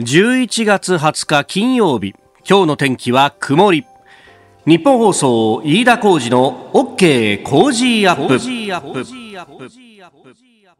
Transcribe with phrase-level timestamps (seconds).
[0.00, 2.14] 11月20日金曜日。
[2.48, 3.84] 今日の天気は曇り。
[4.66, 8.38] 日本放送飯田浩二の OK 工事アップ。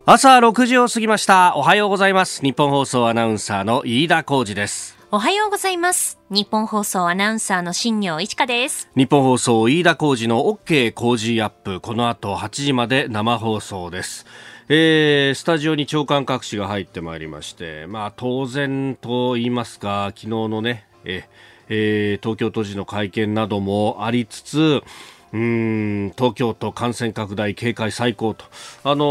[0.07, 1.55] 朝6時を過ぎました。
[1.55, 2.41] おはようございます。
[2.41, 4.97] 日本放送アナウンサーの飯田浩二です。
[5.11, 6.19] おはようございます。
[6.31, 8.89] 日本放送アナウンサーの新業一華です。
[8.97, 11.81] 日本放送飯田浩二の OK 工事アップ。
[11.83, 14.25] この後8時まで生放送です
[14.73, 24.85] えー、スタジオに長官各紙が入ってまいりまして、まあ、当然と言いますか、昨日のね、えー、東京都知事の会見などもありつつ、
[25.33, 28.45] うん東京都感染拡大警戒最高と、
[28.83, 29.05] あの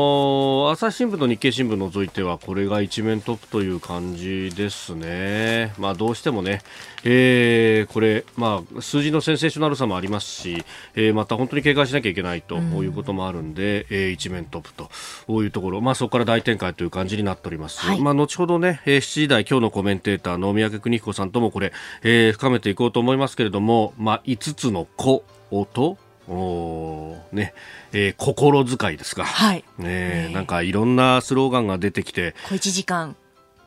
[0.68, 6.62] ー、朝日新聞と日経新聞除いてはこれが一面トップという感じですね、まあ、どうしてもね、
[7.06, 21.72] えー、これ、まあ、数字のセンセーショナルさもありますし、えー、また本当に警戒しなきゃいけないということもあるんで、うん、えー、一面トップというところ、まあ、そこから大展開という感じになっております、はい、まあ、後ほどね、えー、7時台今日のコメンテーターの三宅邦彦さんともこれ、
[22.04, 25.98] えー、深めていこうと思いますけれども、まあ、5つの子音
[26.30, 27.54] おね。
[27.92, 29.64] えー、心遣いですか、はい。
[29.78, 32.36] ね、ねなんかいろんなスローガンが出てきて。
[32.48, 33.16] 小一時間。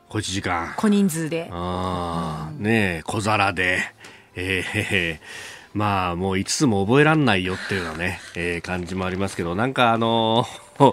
[0.08, 0.74] 小一時間。
[0.76, 1.48] 小人数で。
[1.50, 3.80] あ、うん、ね小皿で、
[4.36, 10.92] えー、まあもう5つも覚えらんないよっていうようなね、えー、感じもありますけどなんかあのー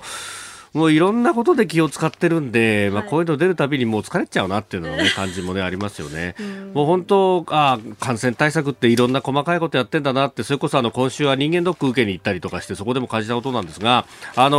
[0.74, 6.36] もういろんなことで気を使ってるんで、まあ、こういうの出るたびにもう疲れちゃうなっていうのね、感じもねありますよね。
[6.74, 14.58] もう本当あ感染対策っていろんな細かいことやってんだなってそれこそあの今週は人間ドック受けに行ったりとかしてそこでも感じたことなんですが、あの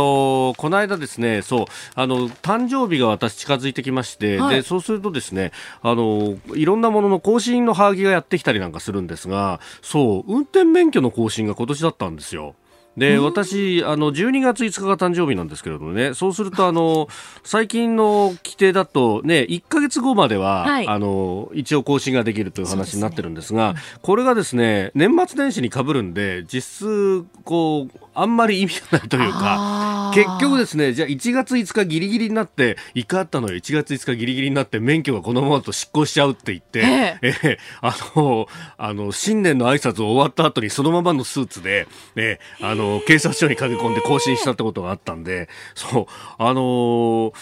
[0.53, 5.51] ー、この間ですねそうあの誕生日が私近づいてきまして、はい、でそうするとですね
[5.81, 12.55] あのいろんなものの更新のハガキがやってきたりなんかするんですがそう運転免許の更新が今年だったんですよ。
[12.97, 17.07] で、私、あの、12月5日が誕生日なんですけれどもね、そうすると、あの、
[17.43, 23.81] 最近の規定だと、ね、1か月後までは、はい、あの、一応更新ができるという話になってるんですが、すね。
[23.95, 37.33] うん、これがですね、年末年始に被るんで、実質、こう、あんまり意味がないというか、結局ですね、じゃあ1月5日ギリギリになって、一回あったのよ、1月5日ギリギリになって、免許がこのままだと執行しちゃうって言って、ええ。
[37.43, 41.87] えあの、あの、新年の挨拶終わった後にそのままのスーツで、
[42.17, 46.05] えあの、警察署に駆け込んで更新したってことがあったんで、そう、
[46.37, 47.33] あの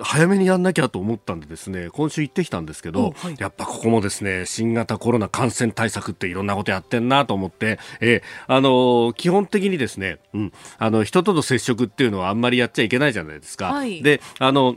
[0.00, 13.72] 早めにやんなきゃと思ったんでですね今週行ってきたんですけど、はい、やっぱここもですね新型コロナ感染対策っていろんなことやってんなと思って、えー、あのー、基本的にですね、うん、あの人との接触っていうのはあんまりやっちゃいけないじゃないですか。
[13.72, 14.76] はい、であの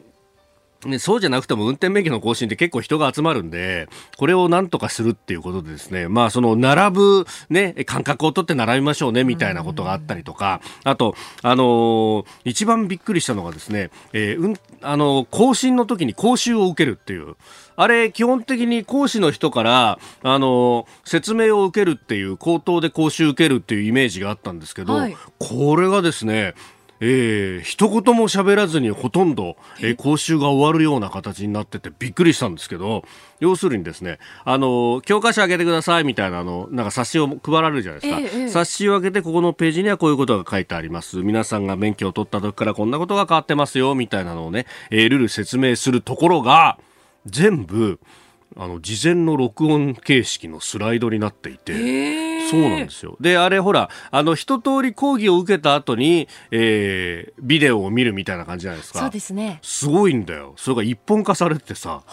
[0.85, 3.87] ね、そうじゃなくても運転免許の更新って結構人が集まるんで、
[4.17, 17.35] これをなんとかするっていうことでですね、まあその並ぶね、間隔を取って並びましょうねみたいなことがあったりとか、あと、あのー、一番びっくりしたのがですね、えー、うん、あのー、更新の時に講習を受けるっていう、
[17.77, 26.53] あれ、基本的に講師の人から、あの、説明を受けるっていう、口頭で講習受けるっていうイメージがあったんですけど、はい、これがですね、
[27.01, 33.03] えー、一言も喋らずにほとんど、えー、講習が終わるような形になっててびっくりしたんですけど
[33.39, 41.17] 要するにですねあの教科書開けてくださいみたいなあのなんか冊子を配られるじゃないですか、えー、冊子を開けてここのページにはこういうことが書いてあります。
[41.17, 46.77] 皆さんが免許を取った時からこんなことが変わってますよみたいなのをね、えー、ルール説明するところが
[47.25, 47.99] 全部
[48.57, 53.17] あの事前の録音形式のスライドになっていて、そうなんですよ。
[53.19, 58.99] で、あれほら、あの一通り講義を受けた後に、えー、ビデオを見るみたいな感じじゃないですか。
[58.99, 59.59] そうですね。
[59.61, 60.53] すごいんだよ。
[60.57, 62.03] それが一本化されてさ。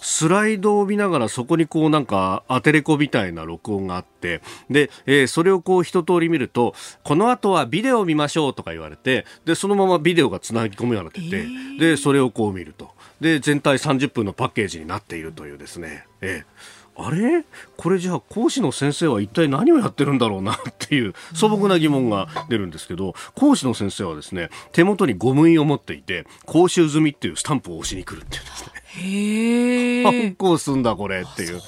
[0.00, 6.74] スライドを見ながらそこにこうなんかアテレコみたいな録音があってで、えー、それをこう一通り見ると
[7.04, 12.90] この後はビデオを見ましょうとか言われてでそのままビデオがつなぎ込むようになってて、えー、でそれをこう見ると。
[13.20, 17.44] で全体30分のパッケージになっているというですね、えーあれ？
[17.76, 28.70] これじゃあ講師の先生は一体何をやってるんだろうなっていう素朴な疑問が出るんですけど講師の先生はですね手元にゴム印を持っていて講習済みっていうスタンプを押しに来るっていうですね。
[28.92, 31.60] へ反抗すんだこれっていう。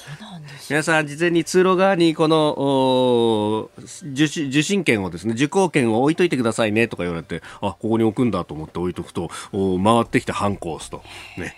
[0.69, 3.69] 皆さん事前に通路側にこの
[4.13, 11.01] 受受信券をですね受講券を置いといてくださいねとか言われてあここに置くんだと思って置いとくと回ってきて反抗すと。
[11.37, 11.55] ね。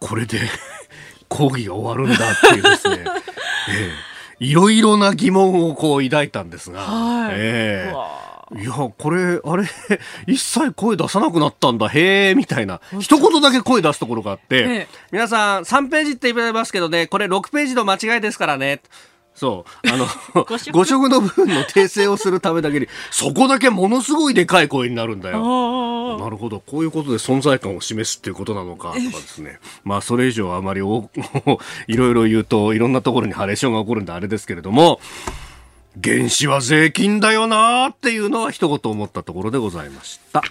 [0.00, 0.38] これで
[1.28, 3.04] 講義が終わるんだっていうですね、
[3.70, 3.92] え
[4.40, 8.18] え、いろいろな疑問をこう抱いたんですが、はい、ええ。
[8.56, 9.64] いや、これ、あれ、
[10.26, 12.80] 一切声出さなくなったんだ、へえ、みたいな。
[12.98, 18.80] 一言だけ声出すところがあって、皆さん、3ページって言われますけどね、これ6ページの間違いですからね。
[19.38, 19.88] そう。
[19.88, 20.04] あの、
[20.44, 26.18] 5色の部分の訂正をするためだけに、そこだけものすごいでかい声になるんだよ。
[26.18, 26.58] なるほど。
[26.58, 29.60] こういうことで存在感を示すっていうことなのか、とかですね。
[29.84, 31.08] まあ、それ以上あまりお、
[31.86, 35.00] いろいろ言うと、いろんなところにハレーションが起こるんであれですけれども、
[36.02, 40.42] 原子は税金だよなーっていうのは一言思ったところでございました。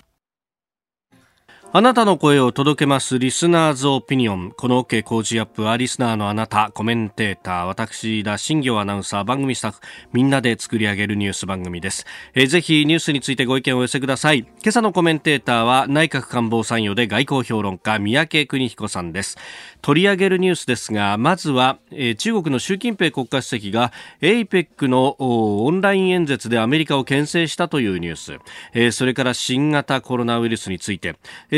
[1.74, 4.54] あなたの声を届けますリスナーズオピニオン。
[4.56, 9.80] この OK 工事アップはリスナーのあなた、コメンテーター、私田新業アナウンサー、番組スタッフ、
[10.14, 12.06] みんなで作り上げるニュース番組です。
[12.34, 14.40] えー、ぜひニュースについてご意見をお寄せください。
[14.40, 19.38] 今朝のコメンテーターは内閣官房参与で外交評論家、三宅邦彦さんです。
[19.82, 23.92] 取り上げるニュースですが、まずは、えー、中国の習近平国家主席が
[24.22, 28.38] APEC のオンライン演説でアメリカを牽制したというニュース、
[28.74, 31.18] えー、それから新型コロナウイルスについて、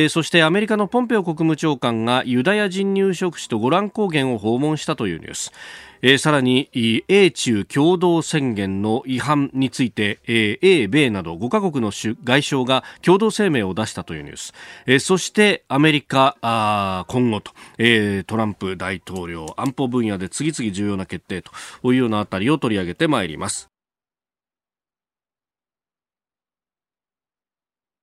[0.09, 5.51] そしてアメリカのポンペオ国務長官がユダヤ人入植地とゴラン高原を訪問したというニュース。
[6.01, 6.69] えー、さらに
[7.07, 14.53] 英中共同宣言の違反について、えー、英米など5カ国の外相が共同声明を出したというニュース、
[14.85, 21.51] えー、そしてアメリカあ今後と、えー、トランプ大統領安保分野で次々重要な決定と
[21.91, 23.68] いうようなあたりを取り上げてまいります。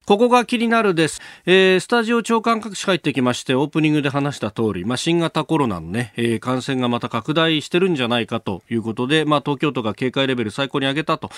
[0.06, 1.20] ここが気になるです。
[1.46, 11.30] えー、スタジオ長官各紙入ってきまして、オープニングで話した通り、まあ、新型コロナのね、えー、感染がまた拡大してるんじゃないかということで、まあ、東京都が警戒レベル最高に上げたと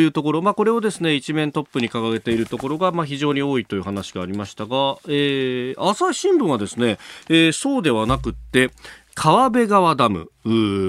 [0.00, 6.96] いうところ、まあ、これをですね、一面トップに掲げているところが、まあ、非常に多いという話がありましたが、えー、朝日新聞はですね、
[7.28, 8.70] えー、そうではなくって、
[9.18, 10.30] 川辺川ダム、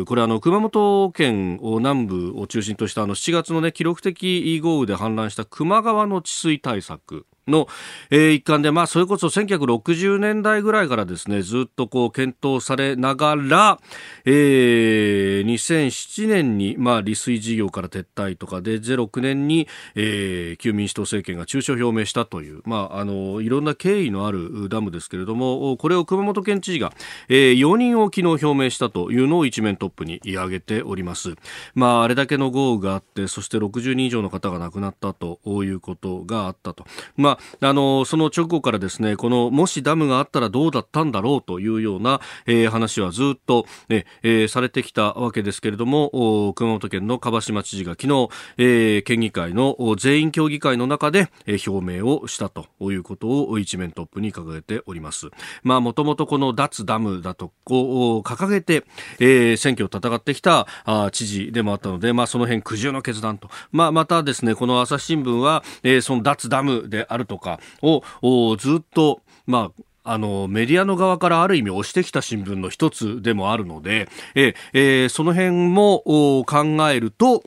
[0.06, 7.26] これあの熊本県を南部を中心としたあの7月のね記録的豪雨で氾濫した球磨川の治水対策。
[7.48, 7.68] の、
[8.10, 13.80] えー、一環で、まあ、それこそ1960年代ぐらいからですね、ずっとこう検討されながら、
[14.26, 26.94] えー、2007年に、まあ、利水事業から撤退とかで、06年に、えー、旧民主党政権が中止を表明したという、まあ、あの、いろんな経緯のあるダムですけれども、これを熊本県知事が、
[27.30, 31.36] えー、4人を昨日表明したというのを一面トップに上げております。
[31.74, 36.86] まあ、あれだけの豪雨があって、そして60人以上の方が亡くなったということがあったと。
[37.16, 55.30] まああのその直後からですねこのもしダムがあったらどうだったんだろうというような、えー、話はずっと、ねえー、されてきたわけですけれども熊本県の蒲島知事が昨日、えー、県議会の全員協議会の中で、えー、表明をしたということを一面トップに掲げております。
[55.64, 58.84] まあもともとこの脱ダムだとこう掲げて、
[59.20, 69.72] えー、選挙を戦ってきたあ知事でもあったので、まあその辺苦渋の決断と、まあまたですねこの朝日新聞は、えー、その脱ダムであるとかをずっと、ま
[70.04, 76.02] あ、あのメディアの側からある意味押してきた新聞の一つでもあるので、ええその辺も
[76.48, 77.44] 考えると、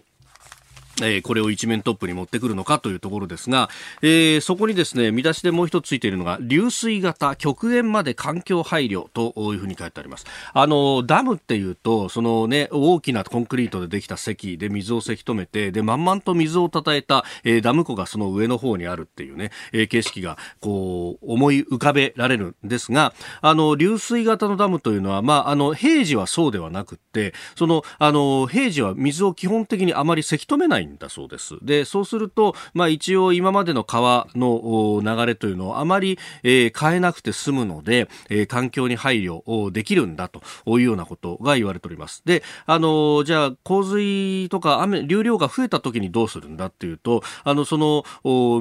[1.02, 3.68] えー、これを一面トップに持ってくるのかというところですが、
[4.02, 10.26] えー、そこにですね見出しでもう一つついているのが流水型極限まで環境配慮というふうに書いてあります。
[10.52, 31.54] あのダムっていうとそのね大きなコンクリートでできた堰で水をせき止めてで満々と水をたたえた、えー、ダム湖がその上の方にあるっていうね、えー、景色がこう思い浮かべられるんですがあの流水型のダムというのはまああの平時はそうではなくってそのあの平時は水を基本的にあまりせき止めないんだそうです。
[31.62, 42.22] で、そうすると、まあ一応今までの川の流れというのをあまり、えー、変えなくて済むので、えー、環境に配慮をできるんだというようなことが言われております。
[42.24, 48.04] で、あの、じゃあ洪水とか雨、流量が増えた時にどうするんだっていうと、あの、その、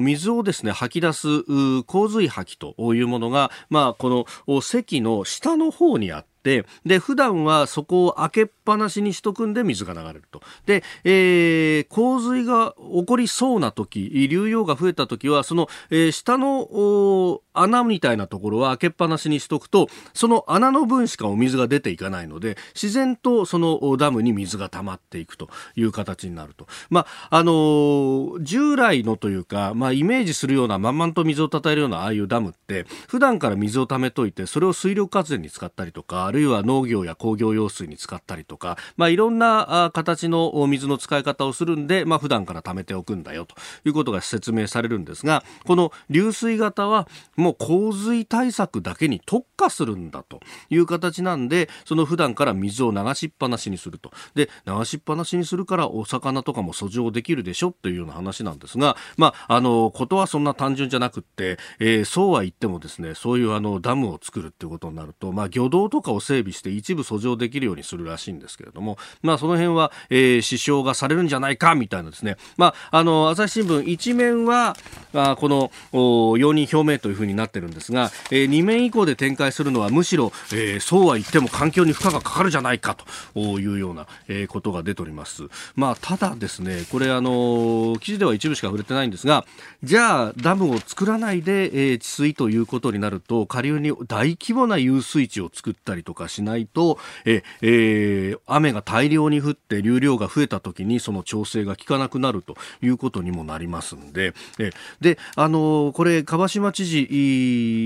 [0.00, 6.64] 水をですね、吐き出す洪水吐きというものが、まあ、この堰の下の方にあって、で、
[6.98, 10.40] 普段はそこを開けっぱなしにしとくんで水が流れると。
[10.66, 26.66] で、えー、洪水が起こりそうな時、流量が増えた時は、その、えー、下の穴みたいなところは開けっぱなしにしとくと、その穴の分しかお水が出ていかないので、自然とそのダムに水が溜まっていくという形になると。
[26.88, 54.12] まあ、あのー、従来のというか、まあ、イメージするような、満々と水をたたえるようなああいうダムって、普段から水を溜めといて、それを水力発電に使ったりとか、あるいは農業や工業用水に使ったりとか、まあ、いろんな形の水の使い方をするんで、まあ、普段から貯めておくんだよということが説明されるんですが、この流水型はもう洪水対策だけに特化するんだという形なんで、その普段から水を流しっぱなしにすると。
[54.36, 74.76] で、流しっぱなしにするからお魚とかも遡上できるでしょというような話なんですが、まあ、あの、ことはそんな単純じゃなくって、えー、そうは言ってもですね、そういうあのダムを作るっていうことになると、まあ、漁道とかを整備して一部訴状できるようにするらしいんですけれども、まあ、その辺は、えー、支障がされるんじゃないかみたいなですね、まあ、あの朝日新聞一面は
[75.12, 82.96] あこの容認表明というふうになってるんですが、えー、2面以降で展開するのはむしろ、えー、そうは言っても環境に負荷がかかるじゃないか
[83.34, 85.44] というような、えー、ことが出ております。
[85.74, 89.44] まあ、ただですね、これあの記事では一部しか触れてないんですが、
[89.82, 107.08] じゃあダムを作らないで、えー、治水ということになると下流に大規模な遊水地を作ったりととかしないと、ええー、雨が大量に降って流量が増えた時にその調整が効かなくなるということにもなりますんで、えで、あのこれ川島知事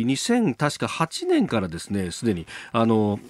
[0.07, 3.21] 2000確か8年からですねすでにあの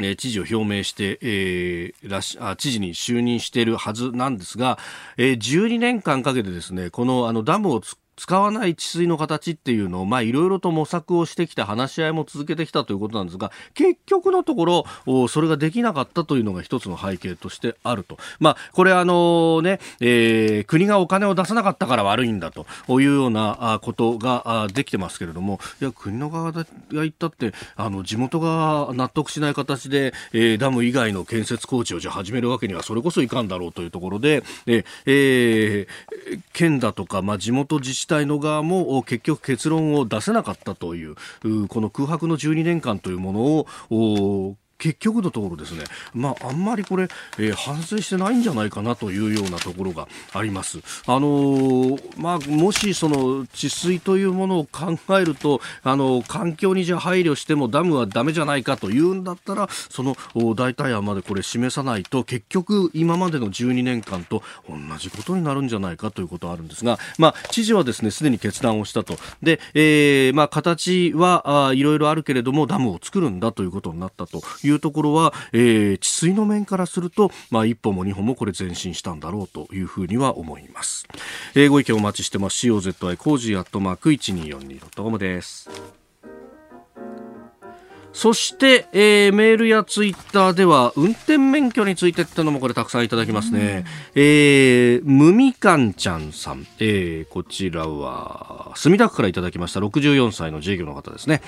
[0.00, 4.78] え知事を表明して、えー、らしあ知事に就任しているはずなんですが、
[5.18, 7.82] えー、12年間かけてですねこのあのダムを
[8.18, 18.18] 使わない治水の形っていうのを、まあ、いろいろと模索をしてきた、話し合いも続けてきたということなんですが、結局のところ、それができなかったというのが一つの背景としてあると。
[18.40, 35.86] まあ、これあのね、えー、国がお金を出さなかったから悪いんだというようなことができてますけれども、いや、国の側が言ったって、あの、地元が納得しない形で、えー、ダム以外の建設工事をじゃ始めるわけにはそれこそいかんだろうというところで、えー、
[36.52, 41.14] 県だとか、まあ、地元自治体の側も結局結論を出せなかったという
[41.68, 43.40] この空白の12年間というもの
[43.90, 47.08] を結局のところですね、まあ、あんまりこれ、
[47.38, 50.78] えー、反省してないんじゃないかなというようなところがあります。
[51.06, 60.16] あのー、まあ、もしその治水というものを考えると、あの環境にじゃ配慮してもダムはダメじゃないかというんだったら、その
[60.54, 69.18] 代替案までこれ示さないと、結局今までの12年間と同じことになるんじゃないかということはあるんですが、まあ、知事はですね、すでに決断をしたと。
[69.42, 74.42] で、えー、まあ、形はいろいろあるけれども、ダムを作るんだということになったと
[74.80, 81.06] ところは、えー、治水の面からすると、まあ、一歩も二歩もこれ前進したんだろうというふうには思います。
[81.54, 82.66] えー、ご意見お待ちしてます。
[82.66, 85.68] COZY コージーアットマーク 1242.com です。
[88.18, 93.84] そして、えー、メールやツイッターでは運転免許についてってのもこれたくさんいただきますね。
[94.16, 101.42] うん、えー、むみかんちゃんさん、えー、こちらは墨田区からいただきました64歳の自営業の方ですね。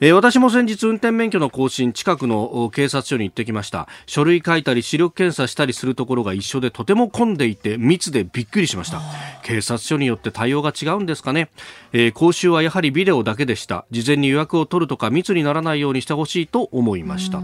[0.00, 3.88] えー、私も先日運転免許の更新近くの警察署に行ってきました。
[4.06, 9.00] 書類書いたり視力検査したりするところが一緒でとても混んでいて密でびっくりしました。
[9.42, 11.48] 警察署によって対応が違うんですかね、
[11.92, 13.86] えー、講習はやはりビデオだけでした。
[13.90, 17.42] 事前に予約を取るとか密にならないようにしてほしいと思いました。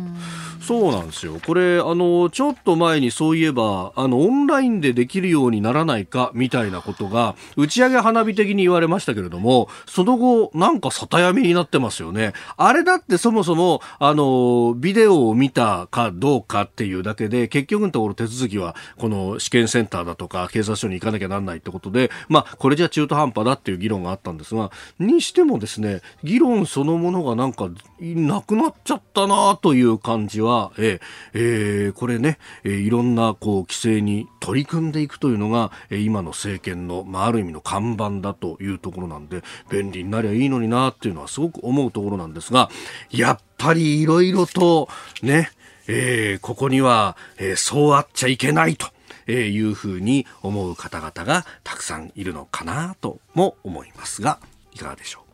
[0.61, 1.41] そうなんですよ。
[1.45, 12.33] これあのちょっと前にそういえばあのオンラインでできるようにならないかみたいなことが打ち上げ花火的に言われましたけれどもその後なんか里闇になってますよね。
[12.57, 27.71] あれだってそもそも、あの、ビデオを見たかどうかっていうだけで、結局のところ手続きは、この試験センターだとか、警察署に行かなきゃなんないってことで、まあ、これじゃ中途半端だっていう議論があったんですが、にしてもですね、議論そのものがなんか、
[28.01, 31.01] なくなっちゃったなという感じは、え、
[31.33, 42.34] えー、これね、えー、いろんな、こう、規制に取り組んでいくというのが、えー、今の政権の、まあ、ある意味の看板だというところなんで、便利になりゃいいのになっていうのはすごく思うところなんです。
[42.35, 42.71] ですが、
[43.11, 44.89] やっぱりいろいろと
[45.23, 45.51] ね、
[45.87, 48.89] えー、ここには、えー、そうあっちゃいけないと。
[49.27, 54.39] えいうふうに思う方々がたくさんいるのかなとも思いますが、
[54.73, 55.25] いかがでしょう。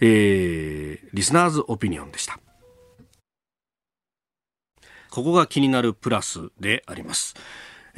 [0.00, 2.40] えー、リスナーズオピニオンでした。
[5.10, 7.34] ここが気になるプラスであります。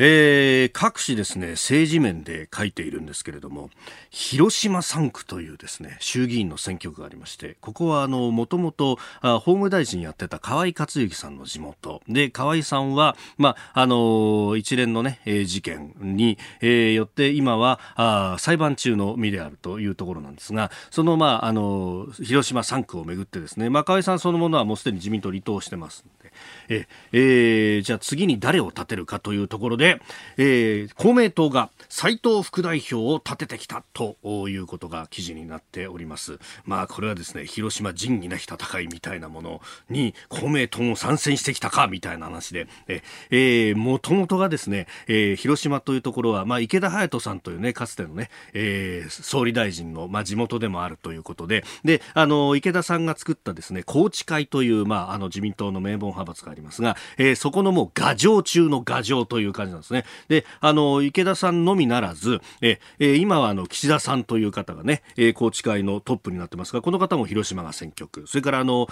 [0.01, 3.69] えー、各紙ですね、政治面で書いているんですけれども、
[4.11, 12.01] 広島3区というですね、衆議院の選挙区がありまして、ここはあの、もともと、法務大臣やってた河井克行さんの地元。
[12.09, 26.33] で、河井さんは、まあ、あの、一連のね、えー、事件に、えー、よって今は、あ裁判中の身であるというところなんですが、その、まあ、あの、広島3区をめぐってですね、まあ、河井さんそのものはもうすでに自民党離党してますので、
[26.69, 30.01] ええー、じゃあ次に誰を立てるかというところで、で、
[30.37, 34.17] えー、公明党が斉藤副代表を立ててきたと
[34.49, 36.39] いうことが記事になっております。
[36.65, 42.67] まあこれはですね、広島仁義なき戦いみたいなものに公明党も参戦してきたかみたいな話で、
[43.31, 60.05] えー、もともとがですね、えー、広島というところは、まあ池田隼人さんというね、かつてのね、えー、総理大臣の、まあ、地元でもあるということで、で、あの、池田さんが作ったですね、高知会という、まあ、あの自民党の名門派閥がありますが、えー、そこのもう牙城中の牙城という感じなんですね。
[60.29, 68.27] で、あの、池田さんのみならず、え、え今はあの、岸田さんという方がね、え高知会のトップになってますが、この方も広島が選挙区。
[68.27, 68.87] それからあの、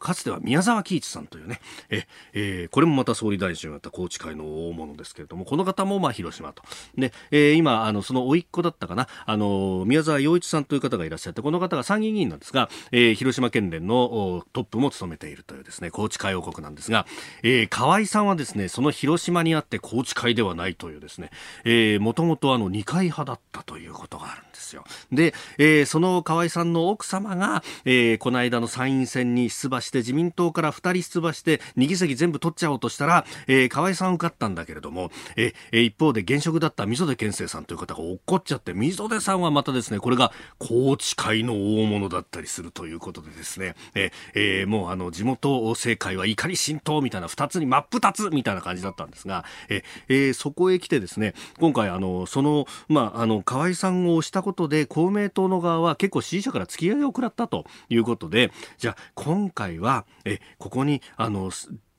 [0.00, 1.60] かつては宮沢喜一さんというね、
[1.90, 6.62] え、えこれもまた総理大臣をやった高知会の大物ですけれども、この方もまあ広島と。
[6.96, 17.06] で、え今、あの、その甥っ子だったかな、あの、宮沢洋一さんという方がいらっしゃって、この方が参議院議員なんですが、え広島県連のトップも務めているというですね、高知海王国なんですが、
[17.42, 21.30] えー、河合さんはですね、その広島にあって高知会ではないというですね、
[21.64, 24.84] えー、もともとあの二階派だったということがあるんですよ。
[25.12, 61.50] で、えー、その河合さんの奥様が、えー、この間の参院選に出馬して自民党から2人出馬して2議席全部取っちゃおうとしたら、えー、河合さん受かったんだけれども、えー、一方で現職だった溝出健生さんという方が落っちゃって溝出さんはまたですねこれが高知会の大物だったりするということでですね、ええー、もうあの地元政界は怒り浸透みたいな2つに真っ二つみたいな感じだったんですが、えー、そこへ来てですね今回あのそのまああの河合さんをしたことで公明党の側は結構支持者から突き上げを食らったということでじゃあ今回はえここにあの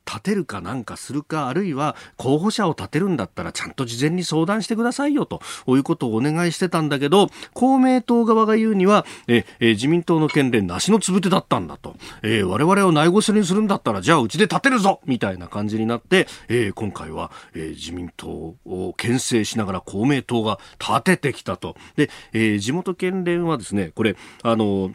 [0.08, 21.76] 立てるかなんかするか、あるいは候補者を立てるんだったらちゃんと事前に相談してくださいよということをお願いしてたんだけど、公明党側が言うには、ええ自民党の県連なしのつぶてだったんだと、え、我々を内護するにするんだったらじゃあうちで立てるぞみたいな感じになって、え、今回は、え、自民党を牽制しながら公明党が立ててきたと。
[21.96, 24.92] で、え、地元県連はですね、これ、あの、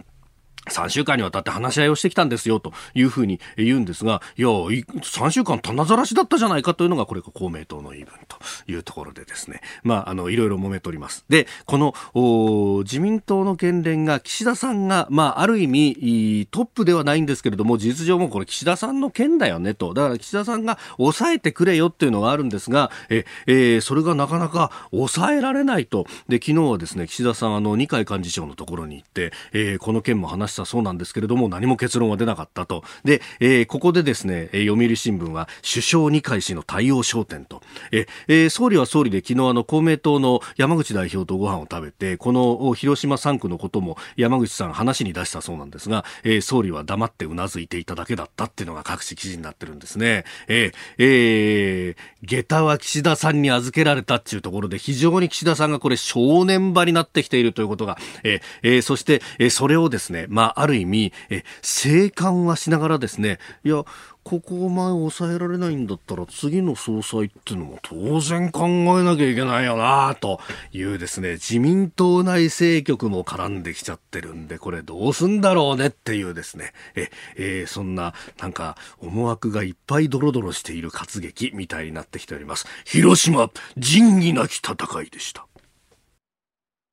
[0.71, 8.37] 3週間にわたって話し合いをしてきたんですよというふうに言うんですが、いや、3週間棚ざらしだったじゃないかというのが、これが公明党の言い分と
[8.71, 11.25] いうところでですね、まあ、あの、いろいろ揉めております。
[11.29, 19.95] で、この、自民党の県連が、岸田さんが、まあ、ある意味、トップではないんですけれども、事実上もこれ岸田さんの県だよねと。
[19.95, 26.07] だから岸田さんが抑えてくれよっていうのがあるんですが、え、えー、それがなかなか抑えられないと。
[26.29, 32.85] で、昨日はですね、岸田さん、あの、二階幹事長のところに行って、えー、この件も話したそうなんですけれども、何も結論は出なかったと。
[33.05, 37.63] で、えー、ここでですね、読売新聞は、首相二階氏の対応焦点と。
[37.91, 50.25] えー、総理は総理で昨日あの、公明党の山口代表とご飯を食べて、この広島3区のことも山口さん話に出したそうなんですが、えー、総理は黙ってうなずいていただけだったっていうのが各紙記事になってるんですね。
[50.49, 63.85] えー、えー、下駄は岸田さんに預けられたっていうところで、非常に岸田さんがこれ正念場になってきているということが、えー、えー、そして、えー、それをですね、まあ、まある意味、え、静観はしながらですね、いや、
[64.25, 70.41] ここを前抑えられないんだったら次の総裁っていうのも当然考えなきゃいけないよなと
[70.73, 82.67] いうですね、自民党内政局も絡んできちゃってるんで、これどうすんだろうねっていうですね、え、えー、そんななんか思惑がいっぱいドロドロしている活劇みたいになってきております。
[82.85, 85.47] 広島、仁義なき戦いでした。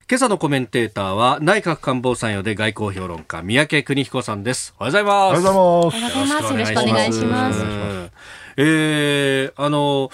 [0.10, 4.74] 今朝のコメンテーターは内閣官房参与で外交評論家三宅邦彦さんです。
[4.80, 5.48] おはようございます。
[5.48, 6.52] おはようございます。
[6.52, 7.60] よろしくお願いします。
[8.62, 10.10] えー、あの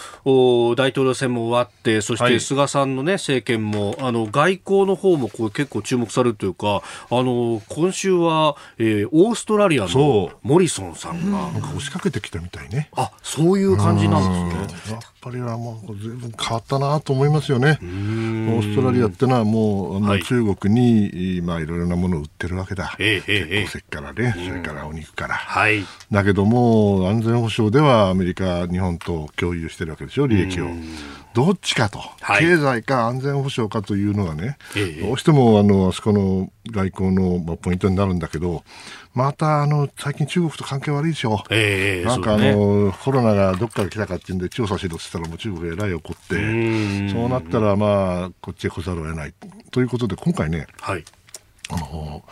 [0.76, 11.56] 大統領選も終わってそして菅さんの、ね、政権もあの外交の方もこう結構注目されるというかあの今週は、えー、オーストラリアのモリソンさんが。
[11.56, 12.90] なんか押しかけてきたみたいね。
[12.96, 14.94] あそういう感じなんですね。
[14.94, 17.80] やっぱりはもう随分変わったなと思いますよね。
[17.82, 30.68] オーストラリアってのはもう、はい、中国に、まあ、いろいろなものを売ってるわけだ、えー、えー、石からね、それからお肉から、はい、だけども安全保障ではアメリカカ、日本と共有してるわけでしょ、利益を。
[31.34, 38.64] どっちかと、はい、経済か安全保障かというのがね、えどうしてもあのあそこの外交の、まあ、ポイントになるんだけど、
[39.14, 49.34] またあの最近、中国と関係悪いでしょ、えー、なんかあの、ね、コロナがどっから来たかっていうんで、調査しろって言ったら、もう中国がえらい怒って、そうなったら、まあ、こっちへ来ざるを得ない。
[49.72, 51.04] ということで、今回ね、はい、
[51.70, 52.24] あの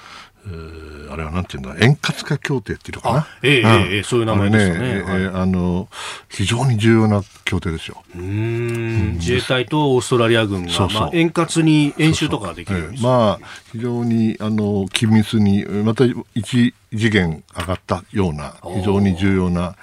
[1.10, 3.28] あれはなんていうんだ、円滑化協定っていうのかな？
[3.44, 4.94] ええうん、ええ、そういう名前ですね。
[4.96, 5.88] ねはい、あの、
[6.30, 8.04] 非常に重要な協定ですよ。
[8.16, 11.02] うん自衛隊とオーストラリア軍が、そうそう。
[11.02, 19.76] まあ、円滑に演習とかができるそうそう、ええ、まあ、非常に、あの、緊密に、また一次元上がったような、非常に重要な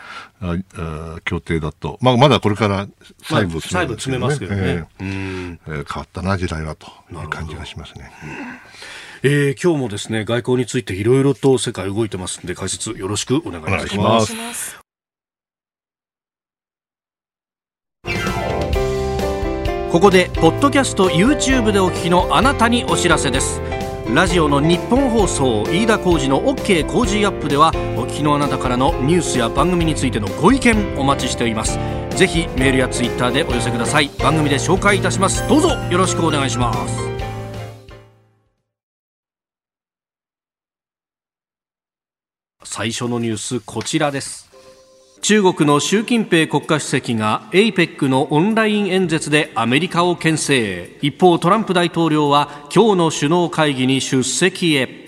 [0.42, 2.88] ああ協定だと、まあ、まだこれから
[3.23, 4.87] 細部詰め,、まあ、詰めますけどね、ええ。
[5.01, 8.11] えー、変わったな、時代はという感じがしますね。
[9.22, 14.80] えー、今日もですね外交についていろいろと世界動いてますんで解説よろしくお願いします。
[19.92, 23.61] ここでポッドキャスト YouTube でお聞きのあなたにお知らせです。
[24.14, 31.78] ラジオの日本放送飯田浩司の OK 工事アップではお聞きのあなたからのニュースや番組についてのご意見お待ちしております。
[32.16, 34.09] ぜひメールやツイッターでお寄せください。
[34.18, 35.46] 番組で紹介いたします。
[35.48, 37.10] どうぞよろしくお願いします
[42.72, 44.48] 最初のニュースこちらです。
[45.22, 50.96] 中国の習近平国家主席が APEC のオンライン演説でアメリカを牽制。
[51.02, 55.00] 一方トランプ大統領は今日の首脳会議に出席へ。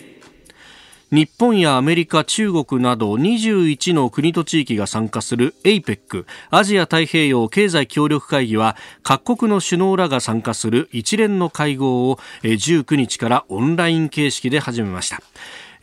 [1.13, 15.23] 日本やアメリカ、中国など21の国と地域が参加する APEC アジア太平洋経済協力会議は各国の首脳らが参加する一連の会合を19日からオンライン形式で始めました。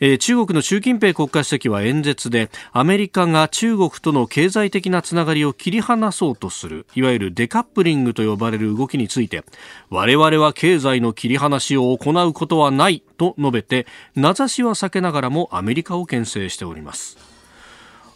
[0.00, 9.44] えー、中国の習近平国家主席は演説でアメリカが中国との経済的なつながりを切り離そうとするいわゆるデカップリングと呼ばれる動きについて
[9.90, 17.29] 我々は経済の切り離しを行うことはないと述べて名指しは避けながらもアメリカを牽制しております。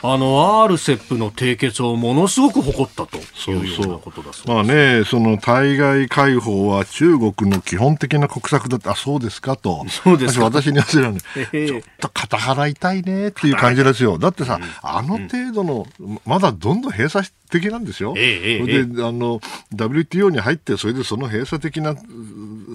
[0.06, 3.16] あの RCEP の締結をものすごく誇ったと
[3.50, 9.86] いうようなことだそうまあね、その対外開放は中国の基本的な国策だって、あ、そうですかと。
[9.88, 11.20] そうです私に言わせるに、
[11.68, 14.18] ちょっと肩払いたいねっていう感じですよ。
[14.18, 15.86] だってさ、うん、あの程度の、
[16.26, 18.12] まだどんどん閉鎖的なんですよ。
[18.18, 19.40] ええ、で、あの、
[19.74, 21.94] WTO に入って、それでその閉鎖的な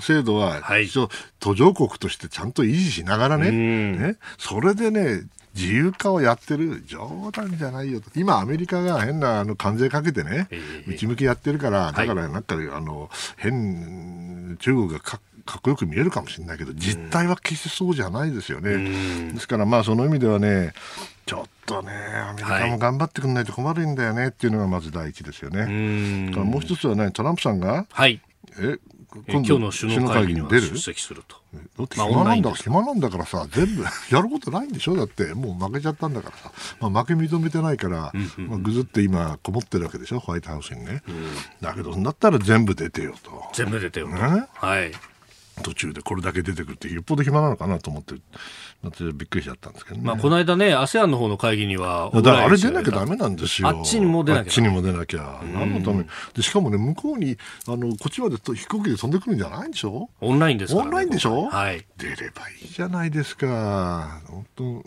[0.01, 4.15] 制度は、一応、途上国としてちゃんと維持しながらね、ね。
[4.39, 8.09] それでね、自由化をやってる冗談じゃないよと。
[8.15, 10.47] 今、アメリカが変なあの関税かけてね、
[10.87, 19.31] 内向きやってるから、だからなんか、あの変中国がかかっこよく見えるかもしれないけど、実態は決してそうじゃないですよね。
[19.33, 20.73] ですから、まあ、その意味ではね、
[21.25, 26.31] ちょっとね、アメリカも頑張ってくれないと困るんだよねっていうのがまず第一ですよね。
[26.31, 28.21] からもう一つはね、トランプさんが、はい、
[28.59, 28.77] え
[29.27, 31.35] 今日の首脳会議には出席すると。
[31.77, 33.83] だって暇なんだ、暇なんだからさ、全部
[34.15, 34.95] やることないんでしょ？
[34.95, 41.01] だって、もう負けちゃったんだからさ、まあ、負け認めてないから、まあ、ぐずって今、こもってるわけでしょ、ホワイトハウスにね。
[41.61, 43.43] だけど、だったら全部出てよと。
[43.53, 44.13] 全部出てよと。
[44.13, 44.91] ね、はい。
[45.61, 48.15] 途中でこれだけ出てくるってよっぽど暇なのかなと思って
[48.81, 53.67] びっくりしちゃったんですけどね、まあ、この間ね ASEAN の方の会議にはだからあれ出なきゃだめなんですよ。
[53.67, 54.41] あっちにも出なきゃ。
[54.41, 55.41] あっちにも出なきゃ。
[55.53, 57.37] 何のためでしかもね向こうに
[57.67, 60.09] あのこっちまで飛行機で飛んでくるんじゃないんでしょ？
[60.21, 64.83] オンラインですから、ね、オンラインでしょ、はい、出ればいいじゃないですか本当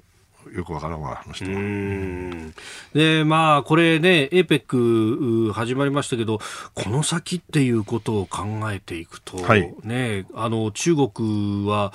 [0.55, 2.53] よくわからんわ、あの人は。
[2.95, 6.41] で、まあ、これね、APEC 始まりましたけど、
[6.75, 11.93] この先っていうことを考えていくと、はい、ね、あの、中国は、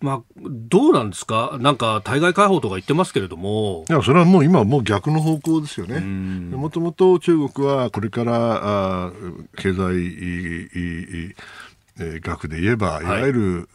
[0.00, 1.56] まあ、どうなんですか？
[1.60, 3.84] なんか、対外開放とか言ってますけれども。
[3.88, 6.00] いや、それはもう今もう逆の方向ですよね。
[6.00, 9.12] もともと中国はこれから、あ
[9.56, 9.94] 経済、
[10.76, 13.68] えー、額で言えば、いわゆる、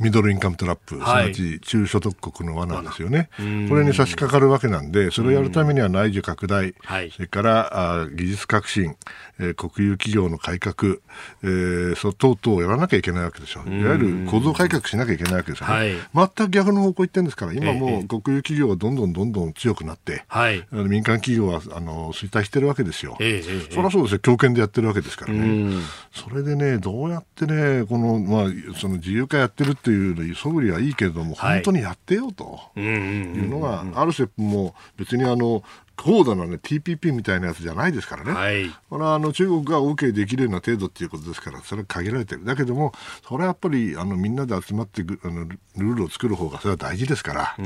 [0.00, 3.28] ミドルインカムトラップ、すなわち中所得国の罠ですよね、
[3.68, 6.74] これに差し掛かるわけなんで、それをやるためには内需拡大、
[7.10, 8.96] それからあ技術革新、
[9.38, 10.96] えー、国有企業の改革、
[11.42, 25.76] えー、そ等々をやらなきゃいけないわけでしょ、いわゆる構造改革しなきゃいけないわけですよね、はい、全く逆の方向行ってるんですから、今もう国有企業はどんどんどんどん強くなって、はい、民間企業はあの衰退してるわけですよ、えー、そりゃそうですよ、強権でやってるわけですからね、
[26.12, 32.60] それでね、どうやってね、この、まあ、その自由化やってるっていう素振りはいいけれども、はい、本当にやってよと。
[32.76, 35.62] いうのが、あるセップも別にあの
[35.96, 42.92] 高度な、ね、TPP みたいなやつじゃないですからね、はい、これはあの中国が OK できるような程度ということですから、それは限られてる、だけども、
[43.28, 47.56] それはやっぱりあのみんなで集まってあのルールを作る方がそれは大事ですから、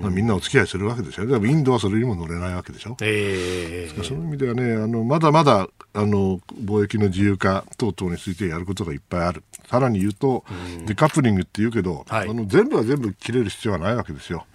[0.00, 2.96] まあ、みんなお付き合いするわけですよ、でもインドはそれにも乗れないわけでしょ。
[3.00, 10.44] えー、その意味ではね、あのまだまだあの貿易の自由化等々についてやることがいっぱいある、さらに言うと、
[10.86, 14.46] デカップリングって言うけど、はい、あの全部は全部切れる必要はないわけですよ。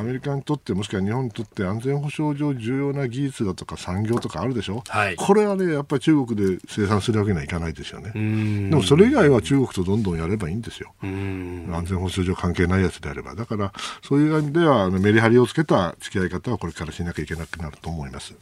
[0.00, 8.12] アメリカにとってもしくは日本にとって安全保障上重要な技術だとか産業とかあるでしょ、はい、これはねやっぱり中国で生産するわけにはいかないですよね。
[8.70, 10.94] でもそれ以外は中国とどんどんやればいいんですよ。
[11.02, 13.34] 安全保障上関係ないやつであれば。
[13.34, 18.34] だからそういう意味ではメリハリをつけた付き合い方はこれからしなきゃいけなくなると思います。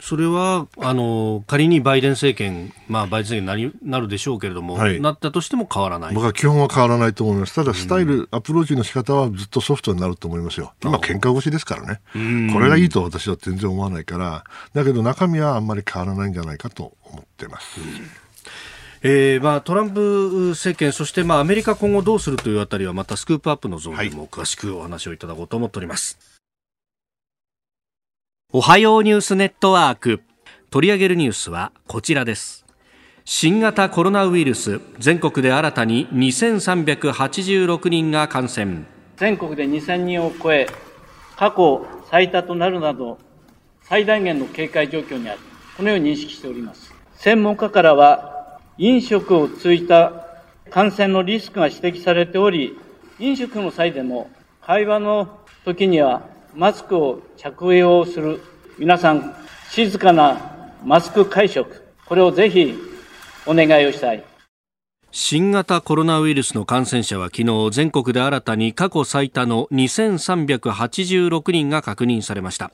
[0.00, 6.14] それはあの仮にバイデン政権、まあ、バイデン政権になるでしょうけれども、はい、なったとしても変わらない。
[6.14, 7.54] 僕は基本は変わらないと思います。
[7.54, 12.00] ただスタイル、アプローチの仕方はずっとソフトになると思いますよ今喧嘩腰ですからね。
[12.52, 17.80] これがいいと私は全然思わないからだけど中身はあんまり変わらないんじゃないかと思ってます。
[19.02, 26.18] えーまあ、トランプ政権、そしてまあアメリカ今後どうするというあたりはまたスクープアップのゾーンでも詳しくお話をいただこうと思っております。
[28.52, 30.20] はい、おはようニュースネットワーク。
[30.70, 32.66] 取り上げるニュースはこちらです。
[33.24, 38.84] 新型コロナウイルス全国で新たに2386人が感染
[39.20, 40.66] 全国で2000人を超え
[41.36, 43.18] 過去最多となるなど
[43.82, 45.40] 最大限の警戒状況にあり
[45.76, 46.94] このように認識しております。
[47.16, 50.26] 専門家からは、飲食を通じた
[50.70, 52.78] 感染のリスクが指摘されており、
[53.18, 54.30] 飲食の際でも
[54.62, 56.22] 会話の時には
[56.54, 58.42] マスクを着用する
[58.78, 59.36] 皆さん
[59.70, 62.74] 静かなマスク会食これをぜひ
[63.46, 64.24] お願いをしたい
[65.12, 72.70] 新型コロナウイルスの感染者は昨日全国で新たに過去最多の2386人が確認されました。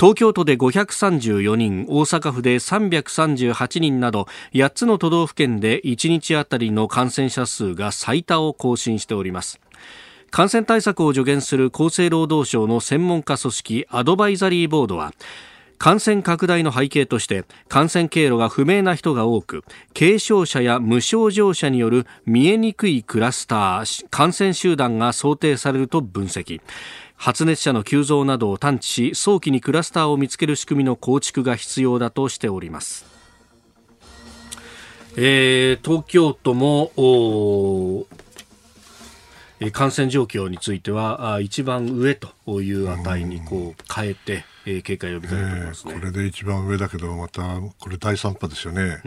[0.00, 9.60] 東京都で534人大阪府で338人など8つの都道府県で1日あたりの感染者数が最多を更新しております。
[10.30, 15.12] 感染対策を助言する厚生労働省の専門家組織アドバイザリーボードは
[15.78, 19.64] 感染拡大の背景として感染経路が不明な人が多く
[19.96, 26.60] 軽症者や無症状者による見えにくいクラスター感染集団が想定されると分析。
[27.18, 33.04] 発熱者の急増などを探知し早期にクラスターを見つける仕組みの構築が必要だとしております、
[35.16, 36.92] えー、東京都も
[39.72, 47.42] 感染状況については一番上という値にこう変えて、えー、警戒を呼びかけております、ね、これで一番上だけど、また
[47.78, 48.98] これ第3波ですよね。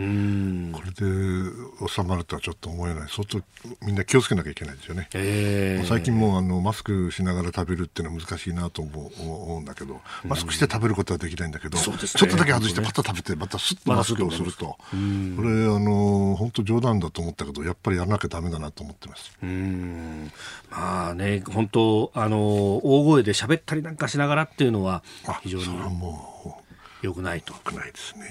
[0.73, 3.09] これで収まるとはちょっと思えない。
[3.09, 3.39] 相当
[3.85, 5.07] みんな気をつけなきゃいけないですよね。
[5.13, 19.37] えー、最近もあのマスクしながら食べるっていうのは難しいなと思う思うんだけど、マスクして食べることはできないんだけど、ね、ちょっとだけ外してまた食べて、またスッとマスクをすると、これあの本当冗談だと思ったけど、やっぱりやらなきゃだめだなと思ってます。
[19.43, 20.31] うん。
[20.71, 25.03] まあね、本当あの大声で喋ったりなんかしながらっていうのは
[25.43, 25.65] 非常に
[27.01, 27.53] よくないと。
[27.53, 28.27] よくないですね。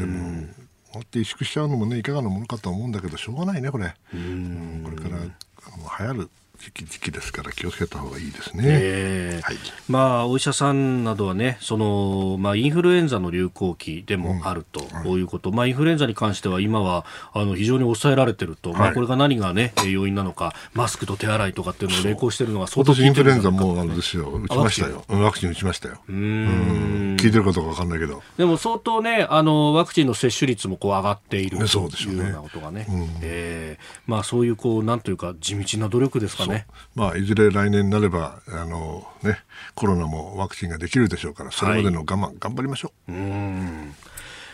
[0.00, 0.46] でも
[0.92, 3.94] こうやって萎縮しちゃうのもねいかがなものかと思うんだけどしょうがないねこれ。
[4.14, 9.40] うんこれから流行る時期時期ですから気をつけた方がいいですね、え。
[9.40, 9.56] ーはい、
[9.88, 14.80] まあ、お医者さんなどはねその、まあ、インフルエンザの流行期でもあると
[15.18, 15.22] い。
[15.22, 24.28] うこと、まあ、インフルエンザに関しては今はあの非常に抑えられていると、はい、まあ、これが何が、ね、要因なのかマスクと手洗いとかっていうのを励行しているのが相当インフルエンザもあれですよ。
[24.28, 25.04] 打ちましたよ。
[25.08, 25.98] ワクチン打ちましたよ。
[26.08, 27.16] うん。
[27.18, 28.22] 聞いてるかどうか分かんないけど。
[28.36, 36.47] でも相当ねあのワクチンの接種率もこう上がっている、ね、そうですよね、ようなことがね、うん、えー、まあ、そういうこうなんというか地道な努力ですかね。
[36.94, 39.38] まあずれ来年になればあの、ね、
[39.74, 43.12] コロナもワクチンができるでしょうからそれまでの我慢、はい、頑張りましょう。
[43.12, 43.94] うん。